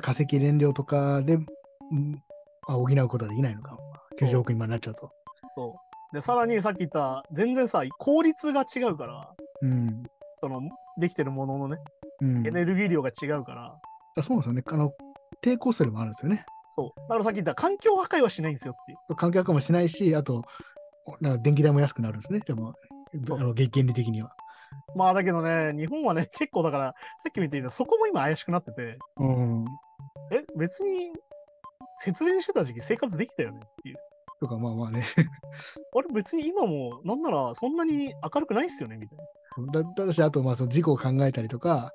[0.01, 1.39] 化石燃料とかで、う
[1.95, 2.23] ん
[2.67, 3.77] あ補うことはできないのか。
[4.19, 5.11] 90億人までなっちゃうと。
[5.55, 5.75] そ
[6.11, 6.15] う。
[6.15, 9.31] で、さらにさっき言った、全然さ、効率が違うから、
[9.61, 10.03] うん。
[10.37, 10.61] その、
[10.99, 11.77] できてるもののね、
[12.21, 12.51] うんエ。
[12.51, 13.75] ネルギー量が違うから、
[14.17, 14.63] あそうなんですよね。
[14.67, 14.91] あの、
[15.43, 16.45] 抵抗するもあるんですよね。
[16.75, 16.99] そう。
[17.01, 19.15] だからさっき言った、環境破壊はしないんですよっていう。
[19.15, 20.43] 環境悪化もしないし、あと、
[21.21, 22.39] なんか電気代も安くなるんですね。
[22.39, 22.73] でも、
[23.31, 24.31] あの原原理的には。
[24.95, 29.65] まあだけどね、日本はね、結構だから、さっきも言ったそこも今怪しくなってて、うん。
[30.31, 31.11] え、別に、
[31.99, 33.97] 節電してた時期生活できたよねっていう。
[34.39, 35.05] とか、まあまあね。
[35.95, 39.25] あれ別に今も、なんならそんなに明るくないっすよねみたいな。
[39.83, 41.93] だだし、あと、まあ、その事故を考えたりとか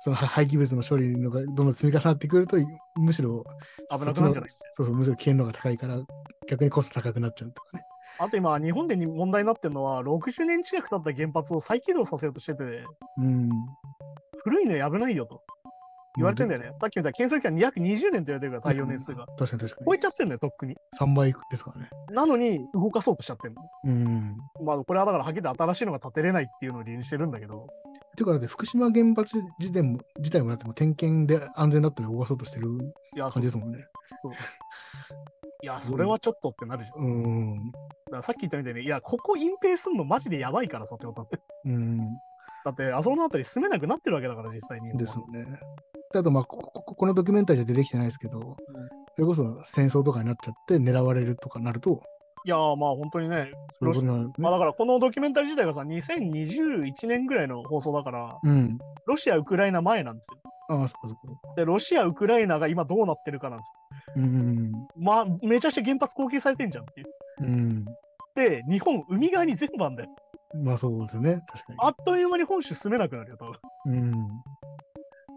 [0.00, 2.56] その廃棄物の処理のがどんどん積み重なってくると、
[2.96, 3.44] むしろ、
[3.90, 6.00] 危なくなるんじゃないそうそう、むしろ危険度が高いから、
[6.48, 7.84] 逆にコスト高くなっちゃうとかね。
[8.20, 12.84] あと今、日本でに問題になってるのは、60年近く経った原発を再起動させようとしてて、
[13.16, 13.50] うん。
[14.44, 15.42] 古いの危ないよと
[16.16, 16.70] 言われてんだよね。
[16.78, 19.24] さっき言った建設期間220年と言われてるから、太陽年数が。
[19.38, 20.02] 確かに確か超えに。
[20.02, 20.76] ちゃってんだよ、とっくに。
[21.00, 21.88] 3倍ですからね。
[22.10, 23.62] なのに、動かそうとしちゃってんの。
[23.84, 24.36] うん。
[24.62, 27.68] まあ、これはだから、はっきり新しいのが建てれないっていうのを理由にしてるんだけど、
[28.16, 33.86] ていうか、だって福島原発自体も自体もだってもう点検で安全だったら動かそうとしてる感じですもんね。
[34.20, 34.32] そう。
[35.62, 37.04] いや、それはちょっとってなるじゃん。
[37.04, 37.08] う
[37.56, 37.70] ん。
[37.70, 37.78] だ
[38.12, 41.40] からさっき言ったみたいに、いや、ここ隠蔽すんのマジでやばいからさってことだって。
[41.66, 41.98] うん。
[42.64, 44.96] だって、あそこのあたり住めなくなってるわけだから、実際に。
[44.96, 45.44] ですよね。
[46.12, 48.56] であと、まあ、こここのドキュメンタリーじゃ出てきてないですけど、
[49.14, 52.02] それこそ戦争とかになっちゃって狙われるとかなると、
[52.44, 54.32] いやー、まあ本当にね、そういうね。
[54.38, 58.78] まあだからこのドキュメンタリー自体がさ、2021年ぐらいの放送だから、うん。
[59.06, 60.40] ロシア、ウクライナ前なんですよ。
[60.70, 61.54] ああ、そっかそっか。
[61.56, 63.70] で、ロシア、ウクライナが今どうなってるかなんです
[64.16, 64.70] うん。
[64.70, 64.88] よ。
[64.96, 67.06] まあ、めちゃくちゃ原発攻撃されてんじゃんっていう。
[67.40, 67.84] うん。
[68.34, 70.10] で、日本、海側に全部あんだよ。
[70.64, 71.42] まあそうですよね。
[71.46, 71.78] 確かに。
[71.80, 73.52] あっという間に本州住めなくなるよ、多分。
[73.52, 73.56] っ
[73.86, 74.28] うん。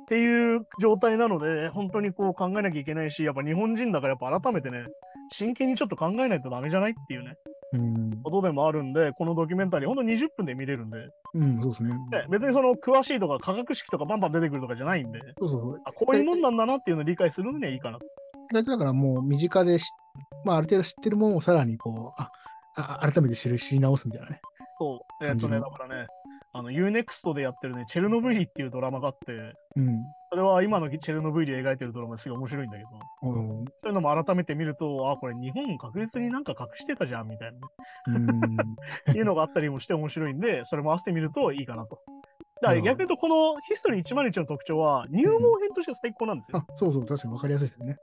[0.08, 4.86] ていう状態なので、本当にこう考えなきゃいけないし、やっぱ日本人だからやっぱ改めてね、
[5.32, 7.36] 真剣にちょっと考えないとダメじゃないっていうね、
[7.74, 8.22] うん。
[8.24, 10.98] ことでもあるんで、このドキュメンタリー、ほんと20分で見れるんで、
[11.36, 11.96] うん、そうですね。
[12.12, 15.82] で別にその詳しいとか化学式とかバンバン出てくるとかじゃないんで、そうそう。
[15.86, 18.00] あこういうもんなんだなっていうのを理解するのにはいいかな。
[18.52, 19.86] だだからもう身近でし、
[20.46, 22.32] まあある程度知ってるものをさらにこう、あ、
[22.76, 24.42] あ改めて知る知り直すみたいなね。
[24.80, 25.26] そう。
[25.26, 26.08] えっとね、だからね、
[26.56, 29.34] あの UNEXT でやってるね、チェルノブイリっていうドラマがあって、
[29.76, 30.04] うん。
[30.30, 32.90] それは今のチェルノブイリを描いてるドラマですごい面白いんだけど、
[33.32, 33.66] うん。
[33.66, 37.54] そういうのも改めて見ると、あ、これ日本確実になんか隠してたじゃんみたい
[38.08, 38.34] なね、
[39.10, 39.18] うん。
[39.18, 42.00] いうのがあったりもして面白いんで、それも合わせてみるといいかなと。
[42.64, 46.60] だから逆に言うと、このヒストリー101の特徴は入門編として最高なんですよ。
[46.60, 47.98] あ、そうそう、確かに分かりやすいですよね。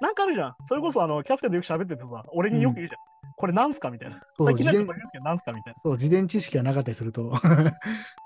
[0.00, 0.54] なんかあるじゃん。
[0.66, 3.00] それこそあのキャプテンとよく喋っててさ、俺によく言うじゃん。
[3.36, 4.20] これなんすかみたいな。
[4.36, 5.80] そう最近言うんですけど、なんすかみたいな。
[5.82, 7.32] そう、事前知識がなかったりすると。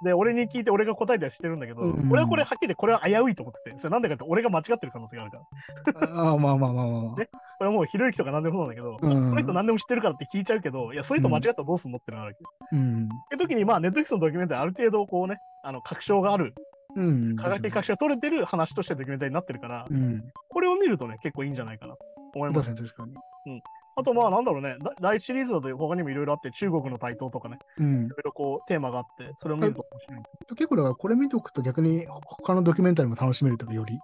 [0.05, 6.09] で、俺に聞いて俺が答えたりしてるんだけど、うん俺はこれはっきり言ってこれは危ういと思ってて、それなんでかって俺が間違ってる可能性があるから。
[6.09, 7.17] ああ、まあまあまあまあまあ。
[7.17, 7.29] ね
[7.59, 12.77] これはもうひろゆきとか何でもそうなんだけど、うんその人何でも知ってるからって聞いちゃうけど、いや、そういう人間違ったらどうすんのってのがあるわけ。
[12.77, 13.05] うん。
[13.05, 16.55] って時に、まあ、ネットフリックスのドキュメンタリーある程度こうね、あの確証がある、
[16.95, 17.37] うん。
[17.37, 20.23] 科学的確証が取れてる話としてドキュメンタリーになってるから、うん。
[20.49, 22.01] これを見るとね、結構いいんじゃないかなと
[22.35, 22.77] 思います確。
[22.77, 23.07] かに確か
[23.51, 23.63] に。
[23.97, 28.09] あと、まあ、なんだろうね、だ第一シリーズだと他にもいろいろあって、中国の台頭とかね、うんい。
[28.09, 30.57] ろいろこうテーマがあって、それを見ると面白い。
[30.57, 33.95] 結構だからこれ見とくと逆に他のドキュメンタリーも楽しめるとかより。
[33.95, 33.99] い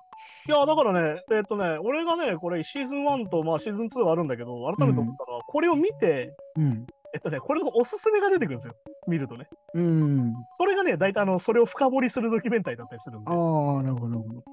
[0.47, 6.87] や、だからね、えっとね、俺がね、これシーズン1と、まあ、シーズン2があるんだけど、改めて思ったのは、これを見て、うん。
[7.13, 8.75] えっとね、これのおすすめが出てくるんですよ、
[9.09, 9.49] 見るとね。
[9.75, 10.35] うん。
[10.57, 14.45] それがね、大体あの、それを深掘りするドキュメンタリーだったりするんであ、あ、なるほど、なるほど。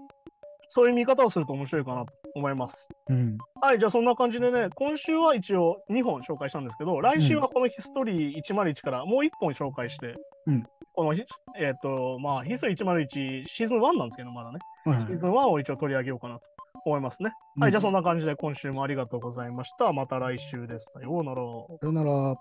[0.69, 2.87] そういう見方をすると面白いかなと思います。
[3.09, 3.37] うん。
[3.61, 11.23] はい、じゃあそんな感じでね、今週は一応2本紹介したんですけど、来週はこのヒストリー101からもう1本紹介して、うんこのヒ、
[11.59, 16.41] えっ、と、まあ、ヒストリー101シーズン1なんですけど、まだね、はいシーズン1を一応取り上げようかなと
[16.85, 17.31] 思いますね。
[17.59, 19.93] はい、じゃあそんな感じで今週もありがとうございました。
[19.93, 20.91] また来週です。
[20.93, 21.41] さようなら。
[21.79, 22.35] さよなら。